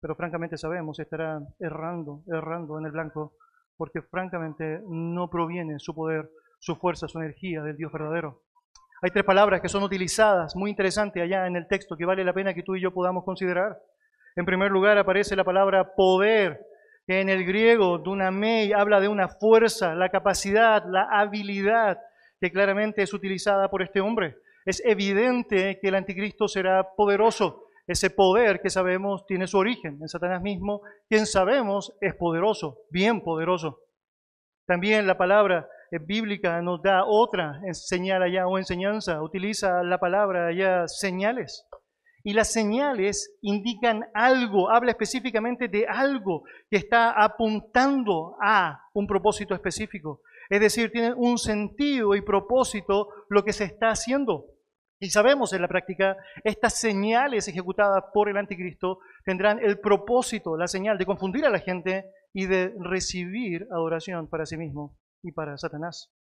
[0.00, 3.34] Pero francamente sabemos, estará errando, errando en el blanco,
[3.76, 8.44] porque francamente no proviene su poder, su fuerza, su energía del Dios verdadero.
[9.02, 12.32] Hay tres palabras que son utilizadas, muy interesantes allá en el texto, que vale la
[12.32, 13.76] pena que tú y yo podamos considerar.
[14.36, 16.64] En primer lugar aparece la palabra poder,
[17.06, 21.98] que en el griego dunamei habla de una fuerza, la capacidad, la habilidad,
[22.40, 24.36] que claramente es utilizada por este hombre.
[24.64, 27.66] Es evidente que el anticristo será poderoso.
[27.86, 33.20] Ese poder que sabemos tiene su origen en Satanás mismo, quien sabemos es poderoso, bien
[33.20, 33.80] poderoso.
[34.66, 40.86] También la palabra bíblica nos da otra señal allá o enseñanza, utiliza la palabra allá
[40.86, 41.66] señales.
[42.24, 49.54] Y las señales indican algo, habla específicamente de algo que está apuntando a un propósito
[49.54, 50.20] específico.
[50.48, 54.46] Es decir, tiene un sentido y propósito lo que se está haciendo.
[55.00, 60.68] Y sabemos en la práctica, estas señales ejecutadas por el anticristo tendrán el propósito, la
[60.68, 65.56] señal de confundir a la gente y de recibir adoración para sí mismo y para
[65.56, 66.12] Satanás.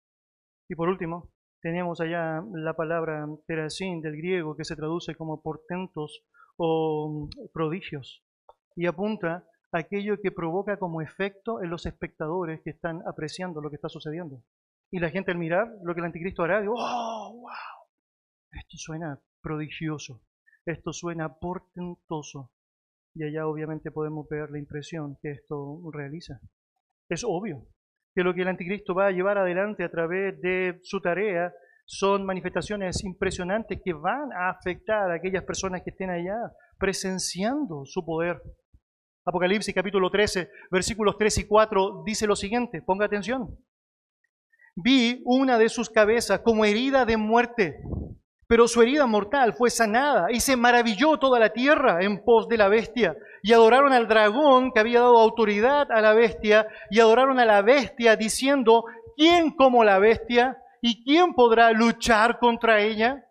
[0.66, 6.24] Y por último, tenemos allá la palabra terasín del griego que se traduce como portentos
[6.56, 8.22] o prodigios
[8.76, 13.76] y apunta aquello que provoca como efecto en los espectadores que están apreciando lo que
[13.76, 14.42] está sucediendo.
[14.90, 17.50] Y la gente al mirar lo que el anticristo hará, dice, ¡oh, wow!
[18.52, 20.20] Esto suena prodigioso,
[20.66, 22.50] esto suena portentoso.
[23.14, 26.40] Y allá obviamente podemos ver la impresión que esto realiza.
[27.08, 27.66] Es obvio,
[28.14, 31.52] que lo que el anticristo va a llevar adelante a través de su tarea
[31.84, 36.36] son manifestaciones impresionantes que van a afectar a aquellas personas que estén allá
[36.78, 38.40] presenciando su poder.
[39.24, 43.58] Apocalipsis capítulo 13, versículos 3 y 4 dice lo siguiente, ponga atención.
[44.76, 47.82] Vi una de sus cabezas como herida de muerte
[48.50, 52.56] pero su herida mortal fue sanada y se maravilló toda la tierra en pos de
[52.56, 53.16] la bestia.
[53.44, 57.62] Y adoraron al dragón que había dado autoridad a la bestia y adoraron a la
[57.62, 58.86] bestia diciendo,
[59.16, 60.60] ¿quién como la bestia?
[60.82, 63.24] ¿Y quién podrá luchar contra ella?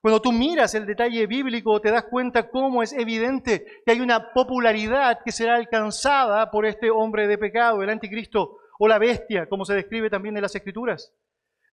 [0.00, 4.32] Cuando tú miras el detalle bíblico te das cuenta cómo es evidente que hay una
[4.32, 9.66] popularidad que será alcanzada por este hombre de pecado, el anticristo o la bestia, como
[9.66, 11.12] se describe también en las escrituras.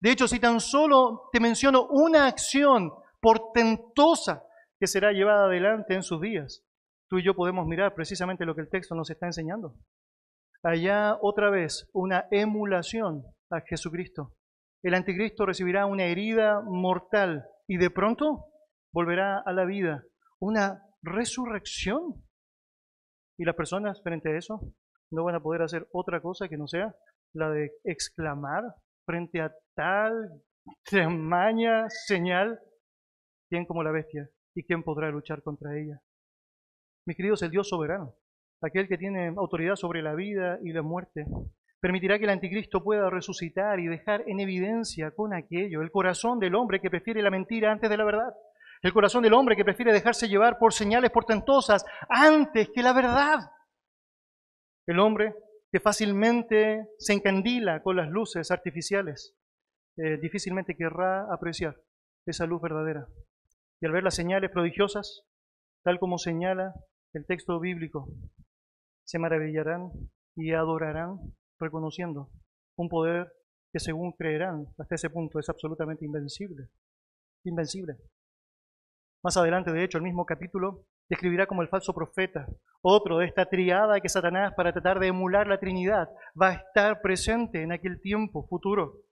[0.03, 4.43] De hecho, si tan solo te menciono una acción portentosa
[4.77, 6.61] que será llevada adelante en sus días,
[7.09, 9.75] tú y yo podemos mirar precisamente lo que el texto nos está enseñando.
[10.61, 14.33] Allá otra vez una emulación a Jesucristo.
[14.83, 18.47] El anticristo recibirá una herida mortal y de pronto
[18.91, 20.03] volverá a la vida,
[20.37, 22.25] una resurrección.
[23.37, 24.59] Y las personas frente a eso
[25.11, 26.93] no van a poder hacer otra cosa que no sea
[27.31, 28.63] la de exclamar
[29.05, 30.41] frente a tal
[30.89, 32.59] tamaña señal,
[33.49, 34.29] ¿quién como la bestia?
[34.55, 36.01] ¿Y quién podrá luchar contra ella?
[37.05, 38.15] Mis queridos, el Dios soberano,
[38.61, 41.25] aquel que tiene autoridad sobre la vida y la muerte,
[41.81, 46.55] permitirá que el anticristo pueda resucitar y dejar en evidencia con aquello el corazón del
[46.55, 48.33] hombre que prefiere la mentira antes de la verdad,
[48.81, 53.39] el corazón del hombre que prefiere dejarse llevar por señales portentosas antes que la verdad,
[54.87, 55.35] el hombre
[55.73, 59.35] que fácilmente se encandila con las luces artificiales,
[59.97, 61.75] eh, difícilmente querrá apreciar
[62.27, 63.07] esa luz verdadera.
[63.81, 65.23] Y al ver las señales prodigiosas,
[65.83, 66.75] tal como señala
[67.13, 68.07] el texto bíblico,
[69.03, 69.89] se maravillarán
[70.35, 71.17] y adorarán
[71.59, 72.29] reconociendo
[72.77, 73.33] un poder
[73.71, 76.67] que según creerán hasta ese punto es absolutamente invencible.
[77.45, 77.97] Invencible.
[79.23, 82.47] Más adelante, de hecho, el mismo capítulo describirá como el falso profeta,
[82.81, 87.01] otro de esta triada que Satanás, para tratar de emular la Trinidad, va a estar
[87.01, 89.03] presente en aquel tiempo futuro.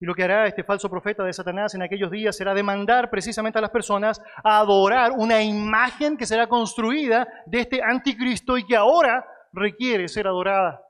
[0.00, 3.58] Y lo que hará este falso profeta de Satanás en aquellos días será demandar precisamente
[3.58, 8.76] a las personas a adorar una imagen que será construida de este anticristo y que
[8.76, 10.82] ahora requiere ser adorada,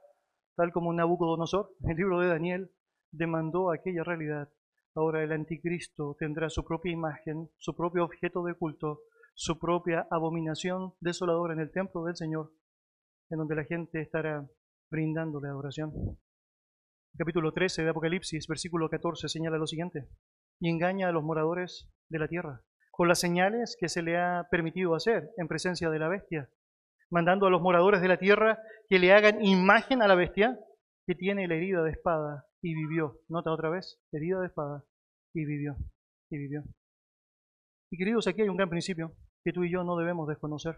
[0.56, 2.70] tal como Nabucodonosor, en el libro de Daniel,
[3.10, 4.48] demandó aquella realidad.
[4.94, 9.00] Ahora el anticristo tendrá su propia imagen, su propio objeto de culto,
[9.40, 12.52] su propia abominación desoladora en el templo del Señor,
[13.30, 14.46] en donde la gente estará
[14.90, 15.92] brindándole adoración.
[17.16, 20.10] Capítulo 13 de Apocalipsis, versículo 14, señala lo siguiente,
[20.60, 24.46] y engaña a los moradores de la tierra con las señales que se le ha
[24.50, 26.50] permitido hacer en presencia de la bestia,
[27.08, 28.58] mandando a los moradores de la tierra
[28.90, 30.60] que le hagan imagen a la bestia
[31.06, 33.22] que tiene la herida de espada y vivió.
[33.30, 34.84] Nota otra vez, herida de espada
[35.32, 35.76] y vivió,
[36.28, 36.62] y vivió.
[37.90, 40.76] Y queridos, aquí hay un gran principio que tú y yo no debemos desconocer.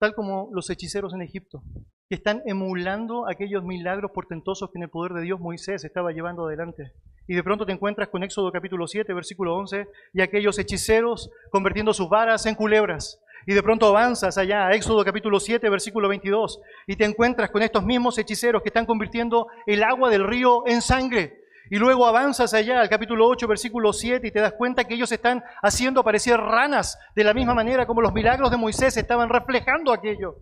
[0.00, 1.62] Tal como los hechiceros en Egipto,
[2.08, 6.46] que están emulando aquellos milagros portentosos que en el poder de Dios Moisés estaba llevando
[6.46, 6.92] adelante.
[7.28, 11.92] Y de pronto te encuentras con Éxodo capítulo 7, versículo 11, y aquellos hechiceros convirtiendo
[11.92, 16.60] sus varas en culebras, Y de pronto avanzas allá a Éxodo capítulo 7, versículo 22,
[16.86, 20.82] y te encuentras con estos mismos hechiceros que están convirtiendo el agua del río en
[20.82, 21.39] sangre.
[21.72, 25.12] Y luego avanzas allá al capítulo 8, versículo 7, y te das cuenta que ellos
[25.12, 29.92] están haciendo aparecer ranas de la misma manera como los milagros de Moisés estaban reflejando
[29.92, 30.38] aquello.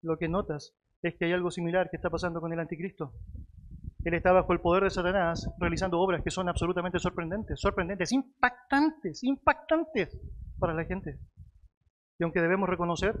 [0.00, 3.12] Lo que notas es que hay algo similar que está pasando con el anticristo.
[4.02, 9.22] Él está bajo el poder de Satanás realizando obras que son absolutamente sorprendentes, sorprendentes, impactantes,
[9.22, 10.18] impactantes
[10.58, 11.18] para la gente.
[12.18, 13.16] Y aunque debemos reconocer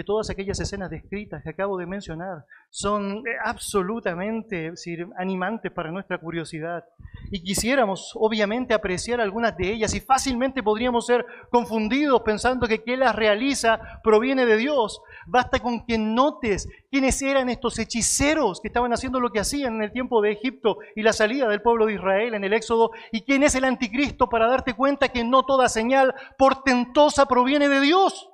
[0.00, 4.72] que todas aquellas escenas descritas que acabo de mencionar son eh, absolutamente
[5.18, 6.86] animantes para nuestra curiosidad.
[7.30, 13.00] Y quisiéramos, obviamente, apreciar algunas de ellas y fácilmente podríamos ser confundidos pensando que quien
[13.00, 15.02] las realiza proviene de Dios.
[15.26, 19.82] Basta con que notes quiénes eran estos hechiceros que estaban haciendo lo que hacían en
[19.82, 23.20] el tiempo de Egipto y la salida del pueblo de Israel en el Éxodo y
[23.20, 28.30] quién es el anticristo para darte cuenta que no toda señal portentosa proviene de Dios.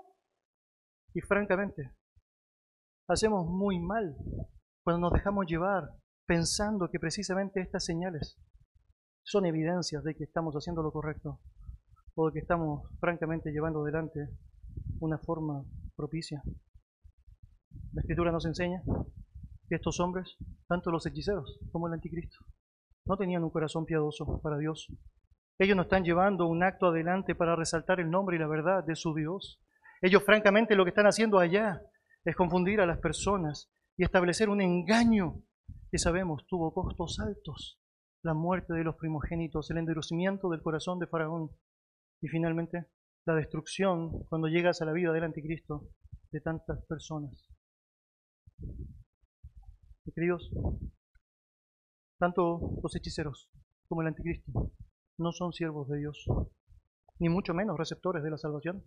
[1.16, 1.94] Y francamente,
[3.08, 4.18] hacemos muy mal
[4.84, 5.88] cuando nos dejamos llevar
[6.26, 8.36] pensando que precisamente estas señales
[9.22, 11.40] son evidencias de que estamos haciendo lo correcto
[12.16, 14.28] o de que estamos francamente llevando adelante
[15.00, 15.64] una forma
[15.96, 16.42] propicia.
[17.94, 18.82] La escritura nos enseña
[19.70, 20.36] que estos hombres,
[20.68, 22.44] tanto los hechiceros como el anticristo,
[23.06, 24.86] no tenían un corazón piadoso para Dios.
[25.58, 28.96] Ellos no están llevando un acto adelante para resaltar el nombre y la verdad de
[28.96, 29.62] su Dios.
[30.02, 31.80] Ellos francamente lo que están haciendo allá
[32.24, 35.42] es confundir a las personas y establecer un engaño
[35.90, 37.80] que sabemos tuvo costos altos.
[38.22, 41.50] La muerte de los primogénitos, el endurecimiento del corazón de Faraón
[42.20, 42.86] y finalmente
[43.24, 45.88] la destrucción cuando llegas a la vida del anticristo
[46.30, 47.48] de tantas personas.
[50.14, 50.50] queridos,
[52.18, 53.50] tanto los hechiceros
[53.88, 54.72] como el anticristo
[55.18, 56.26] no son siervos de Dios,
[57.18, 58.84] ni mucho menos receptores de la salvación.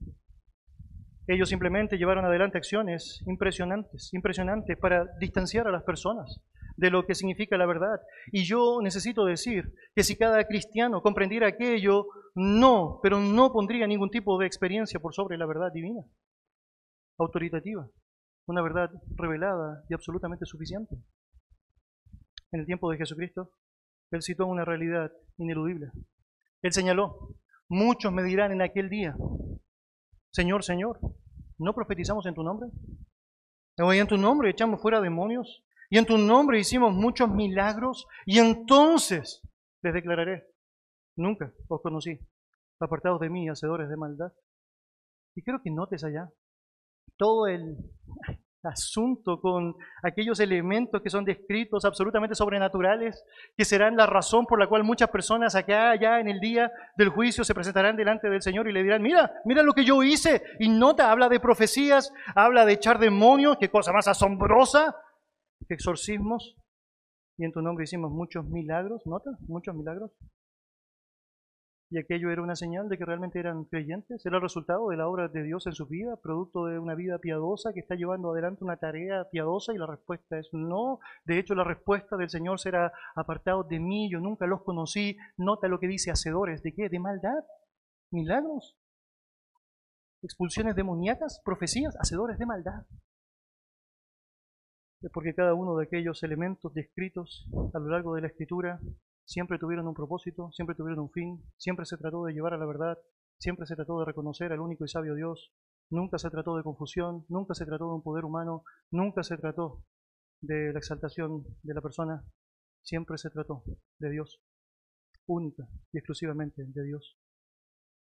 [1.28, 6.42] Ellos simplemente llevaron adelante acciones impresionantes, impresionantes para distanciar a las personas
[6.80, 8.00] de lo que significa la verdad.
[8.32, 14.10] Y yo necesito decir que si cada cristiano comprendiera aquello, no, pero no pondría ningún
[14.10, 16.02] tipo de experiencia por sobre la verdad divina,
[17.18, 17.88] autoritativa,
[18.48, 20.96] una verdad revelada y absolutamente suficiente.
[22.52, 23.52] En el tiempo de Jesucristo,
[24.12, 25.92] Él citó una realidad ineludible.
[26.62, 27.36] Él señaló,
[27.68, 29.16] muchos me dirán en aquel día,
[30.32, 31.00] Señor, Señor,
[31.58, 32.70] ¿no profetizamos en tu nombre?
[33.78, 38.40] Y en tu nombre echamos fuera demonios, y en tu nombre hicimos muchos milagros, y
[38.40, 39.42] entonces
[39.82, 40.48] les declararé,
[41.16, 42.20] nunca os conocí,
[42.80, 44.34] apartados de mí, hacedores de maldad.
[45.36, 46.30] Y quiero que notes allá
[47.18, 47.78] todo el,
[48.64, 53.24] asunto con aquellos elementos que son descritos absolutamente sobrenaturales,
[53.56, 57.10] que serán la razón por la cual muchas personas acá, ya en el día del
[57.10, 60.44] juicio, se presentarán delante del Señor y le dirán, mira, mira lo que yo hice.
[60.60, 64.96] Y nota, habla de profecías, habla de echar demonios, qué cosa más asombrosa,
[65.70, 66.56] exorcismos.
[67.38, 70.12] Y en tu nombre hicimos muchos milagros, nota, muchos milagros.
[71.92, 74.24] Y aquello era una señal de que realmente eran creyentes.
[74.24, 77.18] Era el resultado de la obra de Dios en su vida, producto de una vida
[77.18, 79.74] piadosa que está llevando adelante una tarea piadosa.
[79.74, 81.00] Y la respuesta es no.
[81.26, 84.12] De hecho, la respuesta del Señor será apartado de mí.
[84.12, 85.18] Yo nunca los conocí.
[85.38, 86.62] Nota lo que dice hacedores.
[86.62, 86.90] ¿De qué?
[86.90, 87.44] De maldad.
[88.12, 88.78] Milagros.
[90.22, 91.42] Expulsiones demoníacas.
[91.44, 91.98] Profecías.
[92.00, 92.86] Hacedores de maldad.
[95.02, 98.80] Es porque cada uno de aquellos elementos descritos a lo largo de la Escritura
[99.30, 102.66] siempre tuvieron un propósito, siempre tuvieron un fin, siempre se trató de llevar a la
[102.66, 102.98] verdad,
[103.38, 105.54] siempre se trató de reconocer al único y sabio Dios,
[105.92, 109.84] nunca se trató de confusión, nunca se trató de un poder humano, nunca se trató
[110.42, 112.24] de la exaltación de la persona,
[112.82, 113.64] siempre se trató
[114.00, 114.42] de Dios,
[115.28, 115.64] única
[115.94, 117.16] y exclusivamente de Dios.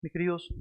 [0.02, 0.52] Mis queridos,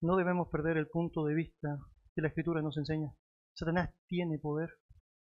[0.00, 1.78] no debemos perder el punto de vista
[2.16, 3.14] que la Escritura nos enseña.
[3.54, 4.70] Satanás tiene poder,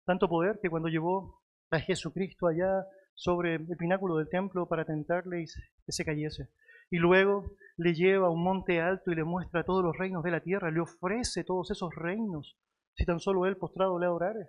[0.05, 2.85] tanto poder que cuando llevó a Jesucristo allá
[3.19, 6.47] sobre el pináculo del templo para tentarle y que se cayese.
[6.89, 10.31] Y luego le lleva a un monte alto y le muestra todos los reinos de
[10.31, 12.57] la tierra, le ofrece todos esos reinos,
[12.95, 14.47] si tan solo él postrado le adorare.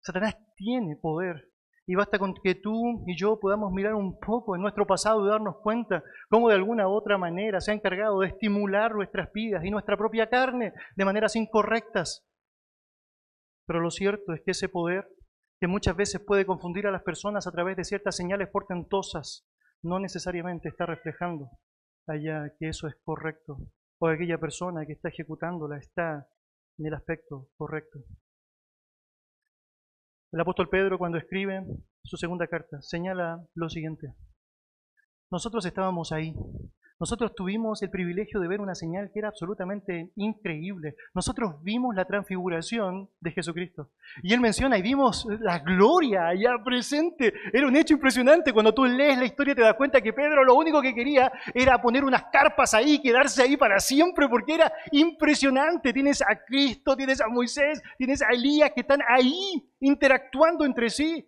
[0.00, 1.48] Satanás tiene poder
[1.84, 5.28] y basta con que tú y yo podamos mirar un poco en nuestro pasado y
[5.28, 9.70] darnos cuenta cómo de alguna otra manera se ha encargado de estimular nuestras vidas y
[9.70, 12.24] nuestra propia carne de maneras incorrectas.
[13.66, 15.08] Pero lo cierto es que ese poder
[15.60, 19.48] que muchas veces puede confundir a las personas a través de ciertas señales portentosas,
[19.82, 21.50] no necesariamente está reflejando
[22.06, 23.58] allá que eso es correcto
[24.00, 26.28] o aquella persona que está ejecutándola está
[26.78, 28.00] en el aspecto correcto.
[30.32, 31.64] El apóstol Pedro cuando escribe
[32.04, 34.14] su segunda carta señala lo siguiente.
[35.30, 36.34] Nosotros estábamos ahí,
[37.00, 40.96] Nosotros tuvimos el privilegio de ver una señal que era absolutamente increíble.
[41.14, 43.90] Nosotros vimos la transfiguración de Jesucristo.
[44.20, 47.32] Y él menciona, y vimos la gloria allá presente.
[47.52, 48.52] Era un hecho impresionante.
[48.52, 51.80] Cuando tú lees la historia te das cuenta que Pedro lo único que quería era
[51.80, 55.92] poner unas carpas ahí, quedarse ahí para siempre, porque era impresionante.
[55.92, 61.24] Tienes a Cristo, tienes a Moisés, tienes a Elías que están ahí interactuando entre sí.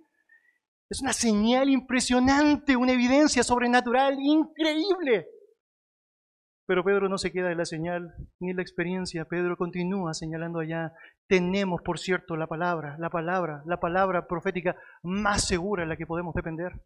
[0.88, 5.28] Es una señal impresionante, una evidencia sobrenatural increíble.
[6.70, 9.24] Pero Pedro no se queda en la señal ni en la experiencia.
[9.24, 10.92] Pedro continúa señalando allá.
[11.26, 16.06] Tenemos, por cierto, la palabra, la palabra, la palabra profética más segura en la que
[16.06, 16.80] podemos depender.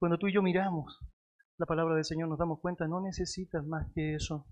[0.00, 0.98] Cuando tú y yo miramos
[1.58, 4.48] la palabra del Señor nos damos cuenta, no necesitas más que eso.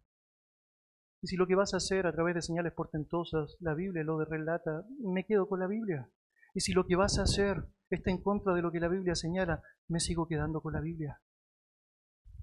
[1.22, 4.24] Y si lo que vas a hacer a través de señales portentosas, la Biblia lo
[4.24, 6.08] relata, me quedo con la Biblia.
[6.54, 9.16] Y si lo que vas a hacer está en contra de lo que la Biblia
[9.16, 11.20] señala, me sigo quedando con la Biblia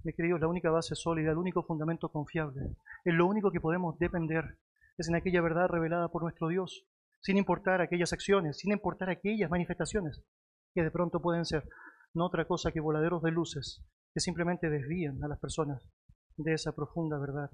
[0.08, 2.62] mi queridos, la única base sólida, el único fundamento confiable,
[3.04, 4.58] es lo único que podemos depender,
[4.98, 6.86] es en aquella verdad revelada por nuestro Dios,
[7.20, 10.24] sin importar aquellas acciones, sin importar aquellas manifestaciones
[10.74, 11.68] que de pronto pueden ser
[12.14, 13.84] no otra cosa que voladeros de luces
[14.14, 15.84] que simplemente desvían a las personas
[16.38, 17.50] de esa profunda verdad.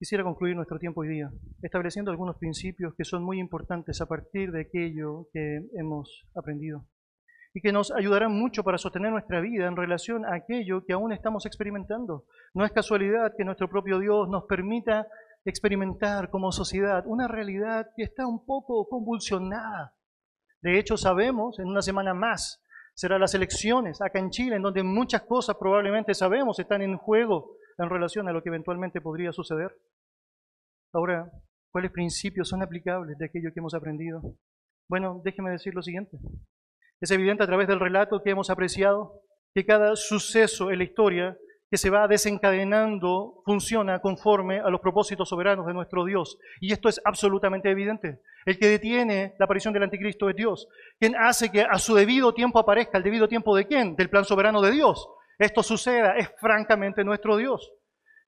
[0.00, 1.30] Quisiera concluir nuestro tiempo hoy día
[1.62, 6.88] estableciendo algunos principios que son muy importantes a partir de aquello que hemos aprendido
[7.56, 11.10] y que nos ayudarán mucho para sostener nuestra vida en relación a aquello que aún
[11.14, 12.26] estamos experimentando.
[12.52, 15.06] No es casualidad que nuestro propio Dios nos permita
[15.42, 19.94] experimentar como sociedad una realidad que está un poco convulsionada.
[20.60, 22.62] De hecho, sabemos, en una semana más
[22.94, 27.56] serán las elecciones acá en Chile, en donde muchas cosas probablemente sabemos están en juego
[27.78, 29.74] en relación a lo que eventualmente podría suceder.
[30.92, 31.32] Ahora,
[31.72, 34.20] ¿cuáles principios son aplicables de aquello que hemos aprendido?
[34.90, 36.18] Bueno, déjeme decir lo siguiente.
[37.00, 39.20] Es evidente a través del relato que hemos apreciado
[39.54, 41.36] que cada suceso en la historia
[41.70, 46.38] que se va desencadenando funciona conforme a los propósitos soberanos de nuestro Dios.
[46.60, 48.20] Y esto es absolutamente evidente.
[48.44, 50.68] El que detiene la aparición del anticristo es Dios.
[50.98, 53.96] Quien hace que a su debido tiempo aparezca el debido tiempo de quién?
[53.96, 55.08] Del plan soberano de Dios.
[55.38, 57.72] Esto suceda es francamente nuestro Dios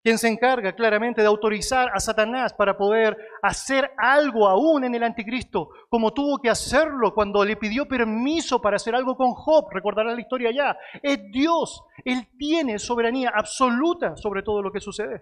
[0.09, 5.03] quien se encarga claramente de autorizar a Satanás para poder hacer algo aún en el
[5.03, 10.15] anticristo, como tuvo que hacerlo cuando le pidió permiso para hacer algo con Job, recordarán
[10.15, 15.21] la historia ya, es Dios, Él tiene soberanía absoluta sobre todo lo que sucede.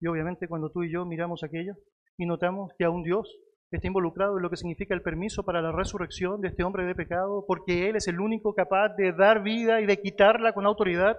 [0.00, 1.74] Y obviamente cuando tú y yo miramos aquello
[2.18, 3.32] y notamos que aún Dios
[3.70, 6.96] está involucrado en lo que significa el permiso para la resurrección de este hombre de
[6.96, 11.16] pecado, porque Él es el único capaz de dar vida y de quitarla con autoridad,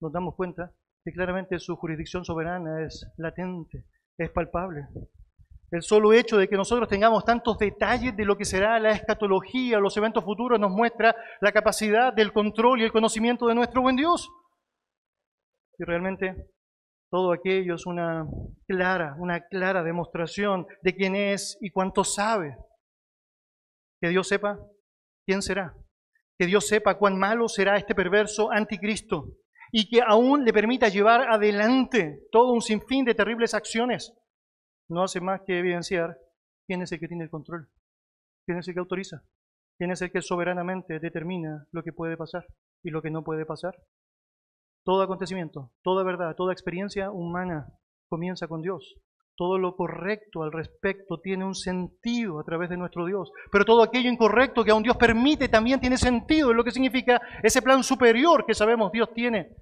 [0.00, 0.72] nos damos cuenta
[1.04, 3.84] que claramente su jurisdicción soberana es latente,
[4.16, 4.86] es palpable.
[5.70, 9.78] El solo hecho de que nosotros tengamos tantos detalles de lo que será la escatología,
[9.78, 13.96] los eventos futuros, nos muestra la capacidad del control y el conocimiento de nuestro buen
[13.96, 14.30] Dios.
[15.78, 16.48] Y realmente
[17.10, 18.26] todo aquello es una
[18.66, 22.56] clara, una clara demostración de quién es y cuánto sabe.
[24.00, 24.58] Que Dios sepa
[25.26, 25.74] quién será.
[26.38, 29.36] Que Dios sepa cuán malo será este perverso anticristo
[29.76, 34.14] y que aún le permita llevar adelante todo un sinfín de terribles acciones,
[34.88, 36.16] no hace más que evidenciar
[36.64, 37.68] quién es el que tiene el control,
[38.46, 39.24] quién es el que autoriza,
[39.76, 42.46] quién es el que soberanamente determina lo que puede pasar
[42.84, 43.74] y lo que no puede pasar.
[44.84, 47.66] Todo acontecimiento, toda verdad, toda experiencia humana
[48.08, 48.94] comienza con Dios.
[49.36, 53.32] Todo lo correcto al respecto tiene un sentido a través de nuestro Dios.
[53.50, 56.50] Pero todo aquello incorrecto que aún Dios permite también tiene sentido.
[56.50, 59.56] Es lo que significa ese plan superior que sabemos Dios tiene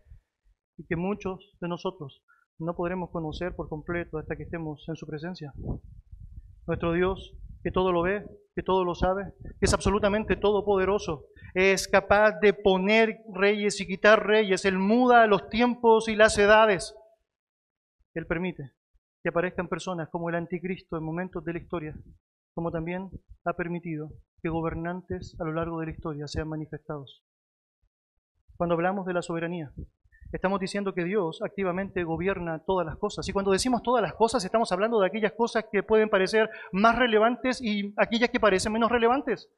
[0.76, 2.22] y que muchos de nosotros
[2.58, 5.52] no podremos conocer por completo hasta que estemos en su presencia.
[6.66, 11.88] Nuestro Dios, que todo lo ve, que todo lo sabe, que es absolutamente todopoderoso, es
[11.88, 16.94] capaz de poner reyes y quitar reyes, Él muda los tiempos y las edades.
[18.14, 18.72] Él permite
[19.22, 21.94] que aparezcan personas como el anticristo en momentos de la historia,
[22.54, 23.10] como también
[23.44, 24.10] ha permitido
[24.42, 27.22] que gobernantes a lo largo de la historia sean manifestados.
[28.56, 29.72] Cuando hablamos de la soberanía,
[30.32, 33.28] estamos diciendo que Dios activamente gobierna todas las cosas.
[33.28, 36.96] Y cuando decimos todas las cosas, estamos hablando de aquellas cosas que pueden parecer más
[36.96, 39.50] relevantes y aquellas que parecen menos relevantes.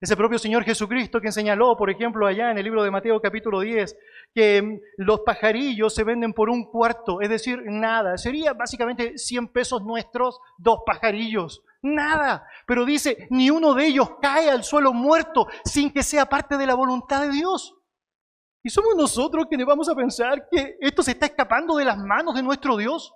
[0.00, 3.60] Ese propio Señor Jesucristo quien señaló, por ejemplo, allá en el libro de Mateo capítulo
[3.60, 3.96] 10,
[4.32, 8.16] que los pajarillos se venden por un cuarto, es decir, nada.
[8.16, 11.64] Sería básicamente 100 pesos nuestros, dos pajarillos.
[11.82, 12.46] Nada.
[12.64, 16.66] Pero dice, ni uno de ellos cae al suelo muerto sin que sea parte de
[16.66, 17.74] la voluntad de Dios.
[18.62, 22.36] Y somos nosotros quienes vamos a pensar que esto se está escapando de las manos
[22.36, 23.12] de nuestro Dios.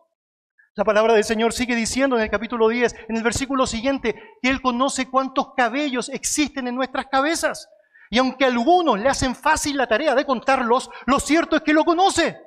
[0.75, 4.49] La palabra del Señor sigue diciendo en el capítulo 10, en el versículo siguiente, que
[4.49, 7.69] Él conoce cuántos cabellos existen en nuestras cabezas.
[8.11, 11.85] Y aunque algunos le hacen fácil la tarea de contarlos, lo cierto es que lo
[11.85, 12.39] conoce.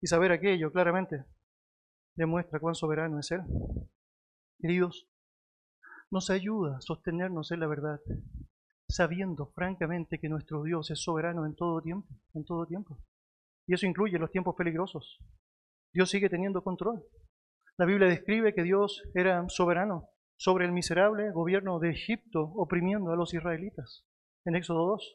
[0.00, 1.24] Y saber aquello claramente
[2.14, 3.42] demuestra cuán soberano es Él.
[4.58, 5.06] Queridos,
[6.10, 8.00] nos ayuda a sostenernos en la verdad,
[8.88, 12.98] sabiendo francamente que nuestro Dios es soberano en todo tiempo, en todo tiempo.
[13.66, 15.18] Y eso incluye los tiempos peligrosos.
[15.92, 17.02] Dios sigue teniendo control.
[17.78, 23.16] La Biblia describe que Dios era soberano sobre el miserable gobierno de Egipto, oprimiendo a
[23.16, 24.04] los israelitas,
[24.44, 25.14] en Éxodo 2.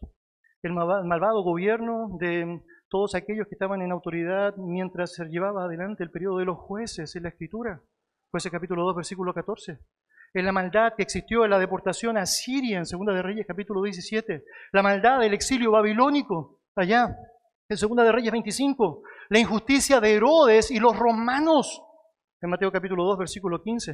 [0.63, 6.11] El malvado gobierno de todos aquellos que estaban en autoridad mientras se llevaba adelante el
[6.11, 7.81] periodo de los jueces en la Escritura.
[8.31, 9.79] Jueces capítulo 2, versículo 14
[10.33, 13.83] en la maldad que existió en la deportación a Siria en Segunda de Reyes capítulo
[13.83, 17.15] 17, la maldad del exilio babilónico allá
[17.69, 19.03] en Segunda de Reyes 25,
[19.33, 21.81] la injusticia de Herodes y los romanos
[22.39, 23.91] en Mateo capítulo 2 versículo 15.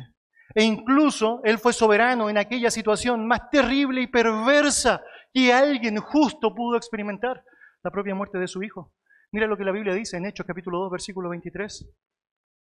[0.54, 5.02] E incluso él fue soberano en aquella situación más terrible y perversa
[5.34, 7.42] que alguien justo pudo experimentar,
[7.82, 8.92] la propia muerte de su hijo.
[9.32, 11.90] Mira lo que la Biblia dice en Hechos capítulo 2 versículo 23.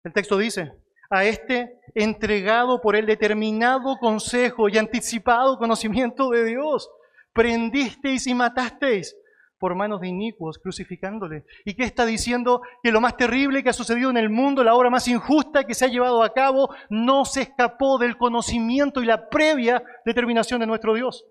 [0.03, 0.73] El texto dice,
[1.09, 6.89] a este entregado por el determinado consejo y anticipado conocimiento de Dios.
[7.31, 9.15] Prendisteis y matasteis
[9.59, 11.45] por manos de inicuos, crucificándole.
[11.65, 12.61] ¿Y qué está diciendo?
[12.83, 15.73] Que lo más terrible que ha sucedido en el mundo, la obra más injusta que
[15.73, 20.67] se ha llevado a cabo, no se escapó del conocimiento y la previa determinación de
[20.67, 21.25] nuestro Dios.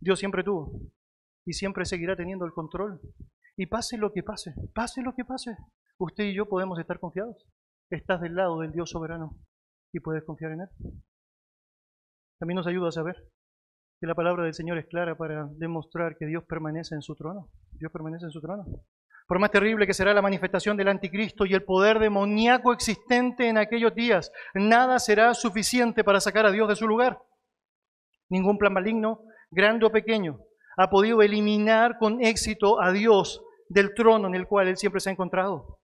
[0.00, 0.72] Dios siempre tuvo
[1.44, 3.00] y siempre seguirá teniendo el control.
[3.56, 5.56] Y pase lo que pase, pase lo que pase,
[5.98, 7.44] usted y yo podemos estar confiados
[7.90, 9.36] estás del lado del Dios soberano
[9.92, 10.68] y puedes confiar en Él.
[12.38, 13.16] También nos ayuda a saber
[14.00, 17.48] que la palabra del Señor es clara para demostrar que Dios permanece en su trono.
[17.72, 18.64] Dios permanece en su trono.
[19.26, 23.58] Por más terrible que será la manifestación del anticristo y el poder demoníaco existente en
[23.58, 27.20] aquellos días, nada será suficiente para sacar a Dios de su lugar.
[28.30, 30.38] Ningún plan maligno, grande o pequeño,
[30.76, 35.10] ha podido eliminar con éxito a Dios del trono en el cual Él siempre se
[35.10, 35.78] ha encontrado.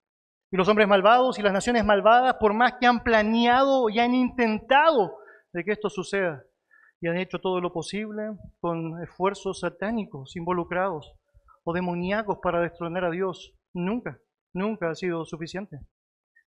[0.51, 4.15] Y los hombres malvados y las naciones malvadas, por más que han planeado y han
[4.15, 5.19] intentado
[5.53, 6.45] de que esto suceda,
[7.01, 8.31] y han hecho todo lo posible
[8.61, 11.13] con esfuerzos satánicos involucrados
[11.65, 14.19] o demoníacos para destronar a Dios, nunca,
[14.53, 15.81] nunca ha sido suficiente.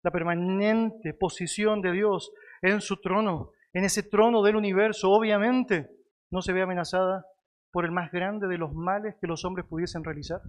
[0.02, 2.32] La permanente posición de Dios
[2.62, 5.90] en su trono, en ese trono del universo, obviamente
[6.30, 7.24] no se ve amenazada
[7.72, 10.40] por el más grande de los males que los hombres pudiesen realizar.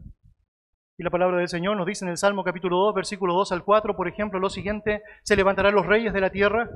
[0.98, 3.64] Y la palabra del Señor nos dice en el Salmo capítulo 2, versículo 2 al
[3.64, 6.70] 4, por ejemplo, lo siguiente, se levantarán los reyes de la tierra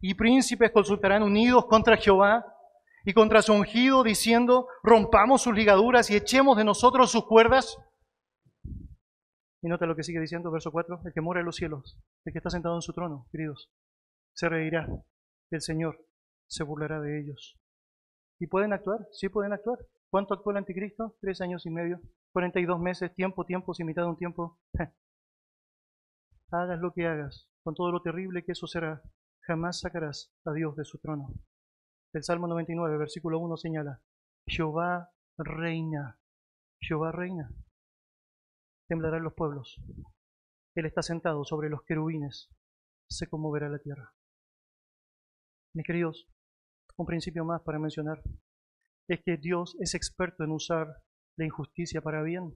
[0.00, 2.44] y príncipes consultarán unidos contra Jehová
[3.04, 7.76] y contra su ungido, diciendo, rompamos sus ligaduras y echemos de nosotros sus cuerdas.
[9.62, 12.32] Y nota lo que sigue diciendo, verso 4, el que mora en los cielos, el
[12.32, 13.70] que está sentado en su trono, queridos,
[14.34, 14.86] se reirá,
[15.50, 16.04] el Señor
[16.46, 17.58] se burlará de ellos.
[18.38, 19.06] ¿Y pueden actuar?
[19.12, 19.78] Sí pueden actuar.
[20.10, 21.16] ¿Cuánto actuó el anticristo?
[21.20, 22.00] Tres años y medio.
[22.32, 24.58] 42 meses, tiempo, tiempo, sin mitad de un tiempo.
[26.50, 29.02] hagas lo que hagas, con todo lo terrible que eso será,
[29.40, 31.32] jamás sacarás a Dios de su trono.
[32.14, 34.00] El Salmo 99, versículo 1 señala,
[34.46, 36.20] Jehová reina,
[36.80, 37.50] Jehová reina.
[38.88, 39.80] Temblarán los pueblos.
[40.76, 42.50] Él está sentado sobre los querubines,
[43.10, 44.14] se conmoverá la tierra.
[45.74, 46.28] Mis queridos,
[46.96, 48.22] un principio más para mencionar
[49.08, 51.02] es que Dios es experto en usar
[51.36, 52.54] la injusticia para bien.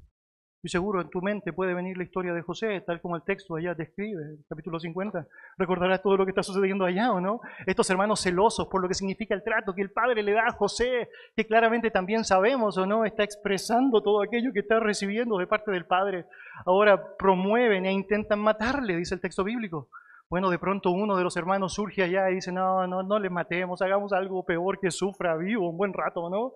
[0.61, 3.55] Y seguro en tu mente puede venir la historia de José, tal como el texto
[3.55, 5.25] allá describe, capítulo 50.
[5.57, 7.41] Recordarás todo lo que está sucediendo allá, ¿o no?
[7.65, 10.53] Estos hermanos celosos por lo que significa el trato que el padre le da a
[10.53, 13.05] José, que claramente también sabemos, ¿o no?
[13.05, 16.27] Está expresando todo aquello que está recibiendo de parte del padre.
[16.67, 19.89] Ahora promueven e intentan matarle, dice el texto bíblico.
[20.29, 23.31] Bueno, de pronto uno de los hermanos surge allá y dice, no, no, no le
[23.31, 26.55] matemos, hagamos algo peor que sufra vivo un buen rato, ¿no?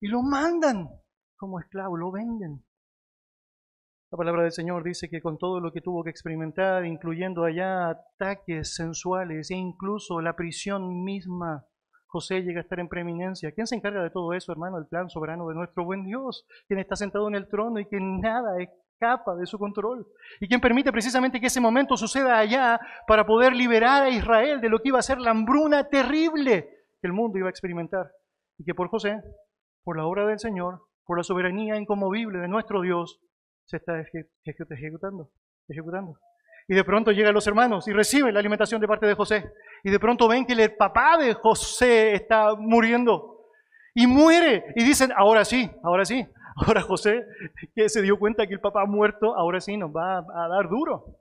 [0.00, 0.88] Y lo mandan
[1.36, 2.62] como esclavo, lo venden.
[4.12, 7.88] La palabra del Señor dice que con todo lo que tuvo que experimentar, incluyendo allá
[7.88, 11.64] ataques sensuales e incluso la prisión misma,
[12.08, 13.52] José llega a estar en preeminencia.
[13.52, 14.76] ¿Quién se encarga de todo eso, hermano?
[14.76, 18.00] El plan soberano de nuestro buen Dios, quien está sentado en el trono y que
[18.00, 20.06] nada escapa de su control.
[20.40, 24.68] Y quien permite precisamente que ese momento suceda allá para poder liberar a Israel de
[24.68, 26.68] lo que iba a ser la hambruna terrible
[27.00, 28.12] que el mundo iba a experimentar.
[28.58, 29.22] Y que por José,
[29.82, 33.18] por la obra del Señor, por la soberanía incomovible de nuestro Dios,
[33.72, 34.04] se está
[34.44, 35.30] ejecutando,
[35.66, 36.18] ejecutando.
[36.68, 39.50] Y de pronto llegan los hermanos y reciben la alimentación de parte de José.
[39.82, 43.46] Y de pronto ven que el papá de José está muriendo.
[43.94, 44.64] Y muere.
[44.76, 46.26] Y dicen, ahora sí, ahora sí.
[46.54, 47.24] Ahora José,
[47.74, 50.68] que se dio cuenta que el papá ha muerto, ahora sí nos va a dar
[50.68, 51.16] duro.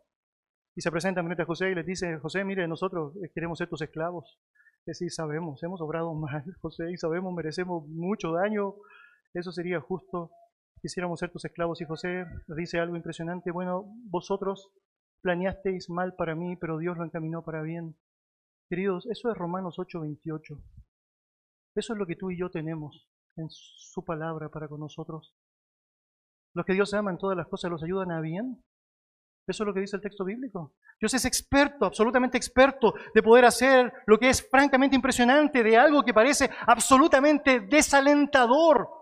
[0.75, 3.81] Y se presentan frente a José y les dice, José, mire, nosotros queremos ser tus
[3.81, 4.37] esclavos.
[4.85, 8.73] Que sí, sabemos, hemos obrado mal, José, y sabemos, merecemos mucho daño.
[9.33, 10.31] Eso sería justo.
[10.81, 11.79] Quisiéramos ser tus esclavos.
[11.81, 13.51] Y José dice algo impresionante.
[13.51, 14.71] Bueno, vosotros
[15.21, 17.95] planeasteis mal para mí, pero Dios lo encaminó para bien.
[18.69, 20.61] Queridos, eso es Romanos 8:28.
[21.75, 23.07] Eso es lo que tú y yo tenemos
[23.37, 25.35] en su palabra para con nosotros.
[26.53, 28.63] Los que Dios ama en todas las cosas los ayudan a bien.
[29.47, 30.73] Eso es lo que dice el texto bíblico.
[30.99, 36.03] Dios es experto, absolutamente experto, de poder hacer lo que es francamente impresionante, de algo
[36.03, 39.00] que parece absolutamente desalentador.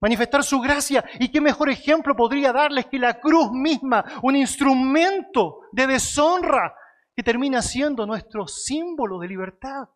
[0.00, 1.04] Manifestar su gracia.
[1.18, 6.74] ¿Y qué mejor ejemplo podría darles que la cruz misma, un instrumento de deshonra
[7.16, 9.88] que termina siendo nuestro símbolo de libertad?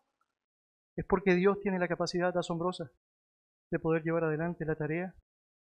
[0.95, 2.91] Es porque Dios tiene la capacidad asombrosa
[3.71, 5.15] de poder llevar adelante la tarea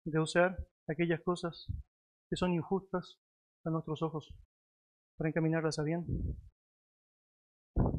[0.05, 0.57] de usar
[0.87, 1.67] aquellas cosas
[2.29, 3.19] que son injustas
[3.65, 4.33] a nuestros ojos
[5.17, 6.05] para encaminarlas a bien.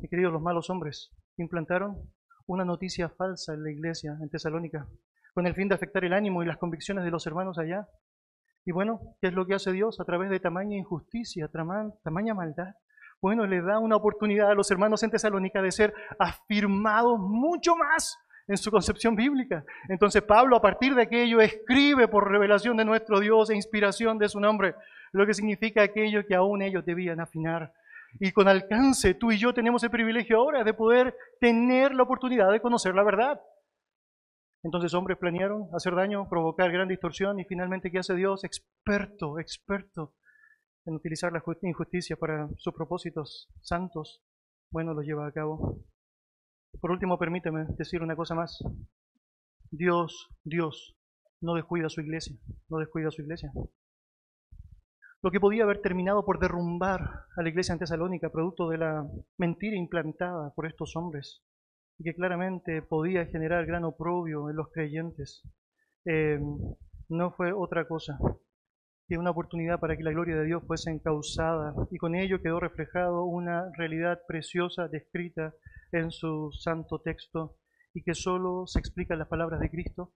[0.03, 2.13] Y queridos, los malos hombres implantaron
[2.47, 4.89] una noticia falsa en la iglesia en Tesalónica
[5.35, 7.89] con el fin de afectar el ánimo y las convicciones de los hermanos allá.
[8.65, 12.75] Y bueno, ¿qué es lo que hace Dios a través de tamaña injusticia, tamaña maldad?
[13.21, 18.19] Bueno, le da una oportunidad a los hermanos en Tesalónica de ser afirmados mucho más
[18.47, 19.65] en su concepción bíblica.
[19.89, 24.29] Entonces Pablo a partir de aquello escribe por revelación de nuestro Dios e inspiración de
[24.29, 24.75] su nombre,
[25.13, 27.73] lo que significa aquello que aún ellos debían afinar.
[28.21, 32.53] Y con alcance, tú y yo tenemos el privilegio ahora de poder tener la oportunidad
[32.53, 33.41] de conocer la verdad.
[34.65, 38.45] Entonces hombres planearon hacer daño, provocar gran distorsión y finalmente ¿qué hace Dios?
[38.45, 40.15] Experto, experto
[40.87, 44.23] en utilizar la injusticia para sus propósitos santos.
[44.71, 45.81] Bueno, lo lleva a cabo.
[46.81, 48.59] Por último, permíteme decir una cosa más.
[49.71, 50.97] Dios, Dios,
[51.43, 52.35] no descuida su iglesia,
[52.71, 53.53] no descuida su iglesia.
[55.23, 57.01] Lo que podía haber terminado por derrumbar
[57.37, 59.07] a la iglesia en Tesalónica, producto de la
[59.37, 61.43] mentira implantada por estos hombres,
[61.99, 65.43] y que claramente podía generar gran oprobio en los creyentes,
[66.05, 66.41] eh,
[67.09, 68.19] no fue otra cosa
[69.07, 72.59] que una oportunidad para que la gloria de Dios fuese encausada, y con ello quedó
[72.59, 75.55] reflejado una realidad preciosa descrita
[75.93, 77.57] en su santo texto
[77.93, 80.15] y que solo se explica en las palabras de Cristo.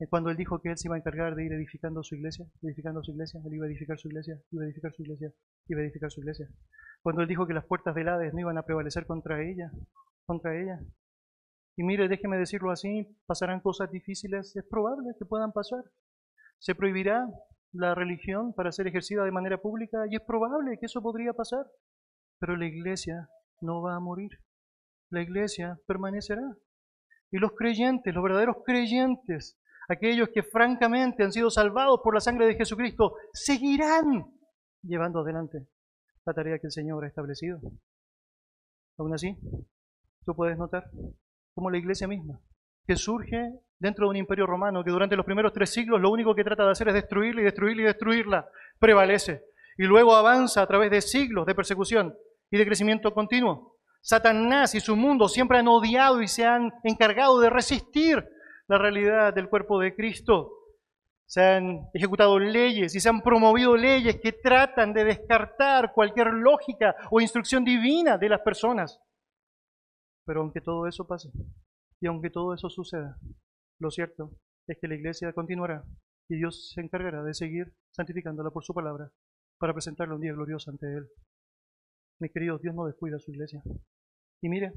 [0.00, 2.46] Eh, cuando él dijo que él se iba a encargar de ir edificando su iglesia,
[2.62, 5.32] edificando su iglesia, él iba edificar su iglesia, iba a su iglesia,
[5.68, 6.48] iba a su iglesia.
[7.02, 9.70] Cuando él dijo que las puertas del Hades no iban a prevalecer contra ella,
[10.28, 10.78] contra ella.
[11.76, 15.82] Y mire, déjeme decirlo así, pasarán cosas difíciles, es probable que puedan pasar.
[16.60, 17.26] Se prohibirá
[17.72, 21.66] la religión para ser ejercida de manera pública y es probable que eso podría pasar.
[22.38, 23.28] Pero la iglesia
[23.60, 24.38] no va a morir
[25.10, 26.56] la iglesia permanecerá.
[27.30, 29.58] Y los creyentes, los verdaderos creyentes,
[29.88, 34.26] aquellos que francamente han sido salvados por la sangre de Jesucristo, seguirán
[34.82, 35.66] llevando adelante
[36.24, 37.60] la tarea que el Señor ha establecido.
[38.98, 39.36] Aún así,
[40.28, 40.84] tú puedes notar
[41.54, 42.38] como la iglesia misma,
[42.86, 46.34] que surge dentro de un imperio romano que durante los primeros tres siglos lo único
[46.34, 48.48] que trata de hacer es destruirla y destruirla y destruirla,
[48.78, 49.42] prevalece.
[49.78, 52.14] Y luego avanza a través de siglos de persecución
[52.50, 57.40] y de crecimiento continuo Satanás y su mundo siempre han odiado y se han encargado
[57.40, 58.22] de resistir
[58.66, 60.52] la realidad del cuerpo de Cristo.
[61.24, 66.94] Se han ejecutado leyes y se han promovido leyes que tratan de descartar cualquier lógica
[67.10, 69.00] o instrucción divina de las personas.
[70.28, 71.30] Pero aunque todo eso pase
[72.02, 73.18] y aunque todo eso suceda,
[73.80, 74.30] lo cierto
[74.66, 75.84] es que la iglesia continuará
[76.28, 79.10] y Dios se encargará de seguir santificándola por su palabra
[79.58, 81.08] para presentarla un día glorioso ante Él.
[82.20, 83.62] Mi querido, Dios no descuida a su iglesia.
[84.42, 84.74] Y mire,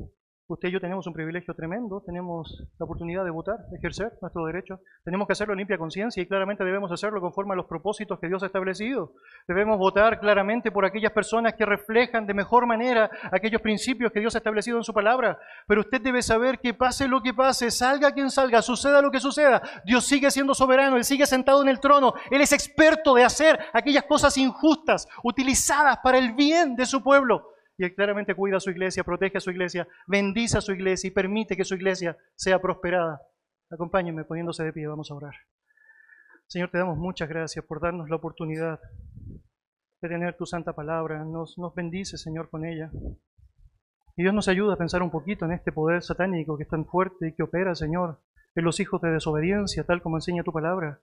[0.53, 4.79] usted y yo tenemos un privilegio tremendo, tenemos la oportunidad de votar, ejercer nuestro derecho.
[5.03, 8.27] Tenemos que hacerlo en limpia conciencia y claramente debemos hacerlo conforme a los propósitos que
[8.27, 9.13] Dios ha establecido.
[9.47, 14.35] Debemos votar claramente por aquellas personas que reflejan de mejor manera aquellos principios que Dios
[14.35, 15.39] ha establecido en su palabra.
[15.67, 19.19] Pero usted debe saber que pase lo que pase, salga quien salga, suceda lo que
[19.19, 23.23] suceda, Dios sigue siendo soberano, Él sigue sentado en el trono, Él es experto de
[23.23, 27.50] hacer aquellas cosas injustas, utilizadas para el bien de su pueblo
[27.81, 31.07] y Él claramente cuida a su iglesia, protege a su iglesia, bendice a su iglesia
[31.07, 33.19] y permite que su iglesia sea prosperada.
[33.71, 35.33] Acompáñenme poniéndose de pie, vamos a orar.
[36.45, 38.79] Señor, te damos muchas gracias por darnos la oportunidad
[39.99, 41.25] de tener tu santa palabra.
[41.25, 42.91] Nos, nos bendice, Señor, con ella.
[44.15, 46.85] Y Dios nos ayuda a pensar un poquito en este poder satánico que es tan
[46.85, 48.19] fuerte y que opera, Señor,
[48.53, 50.99] en los hijos de desobediencia, tal como enseña tu palabra.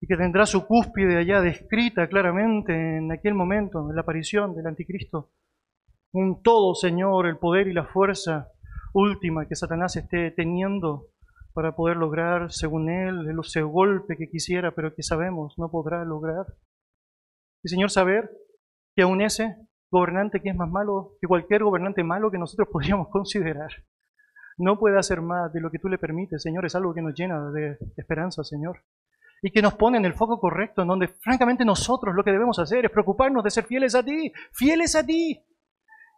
[0.00, 4.68] Y que tendrá su cúspide allá descrita claramente en aquel momento, en la aparición del
[4.68, 5.32] anticristo
[6.16, 8.48] un todo, Señor, el poder y la fuerza
[8.94, 11.08] última que Satanás esté teniendo
[11.52, 16.46] para poder lograr, según él, ese golpe que quisiera, pero que sabemos no podrá lograr.
[17.62, 18.30] Y Señor, saber
[18.94, 19.56] que aún ese
[19.90, 23.70] gobernante que es más malo que cualquier gobernante malo que nosotros podríamos considerar,
[24.56, 27.14] no puede hacer más de lo que tú le permites, Señor, es algo que nos
[27.14, 28.82] llena de esperanza, Señor.
[29.42, 32.58] Y que nos pone en el foco correcto, en donde francamente nosotros lo que debemos
[32.58, 35.42] hacer es preocuparnos de ser fieles a ti, fieles a ti.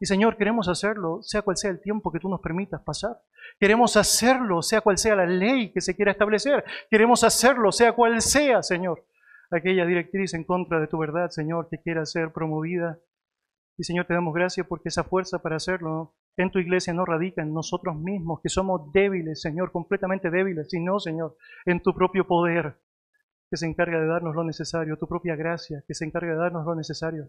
[0.01, 3.21] Y Señor, queremos hacerlo, sea cual sea el tiempo que tú nos permitas pasar.
[3.59, 6.65] Queremos hacerlo, sea cual sea la ley que se quiera establecer.
[6.91, 9.05] Queremos hacerlo, sea cual sea, Señor,
[9.51, 12.99] aquella directriz en contra de tu verdad, Señor, que quiera ser promovida.
[13.77, 17.43] Y Señor, te damos gracias porque esa fuerza para hacerlo en tu iglesia no radica
[17.43, 22.77] en nosotros mismos, que somos débiles, Señor, completamente débiles, sino, Señor, en tu propio poder,
[23.51, 26.65] que se encarga de darnos lo necesario, tu propia gracia, que se encarga de darnos
[26.65, 27.27] lo necesario,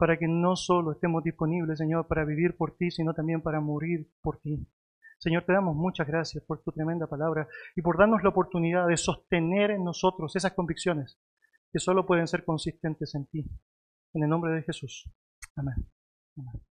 [0.00, 4.10] para que no solo estemos disponibles, Señor, para vivir por ti, sino también para morir
[4.22, 4.66] por ti.
[5.18, 7.46] Señor, te damos muchas gracias por tu tremenda palabra
[7.76, 11.20] y por darnos la oportunidad de sostener en nosotros esas convicciones
[11.70, 13.44] que solo pueden ser consistentes en ti.
[14.14, 15.04] En el nombre de Jesús.
[15.54, 15.86] Amén.
[16.38, 16.69] Amén.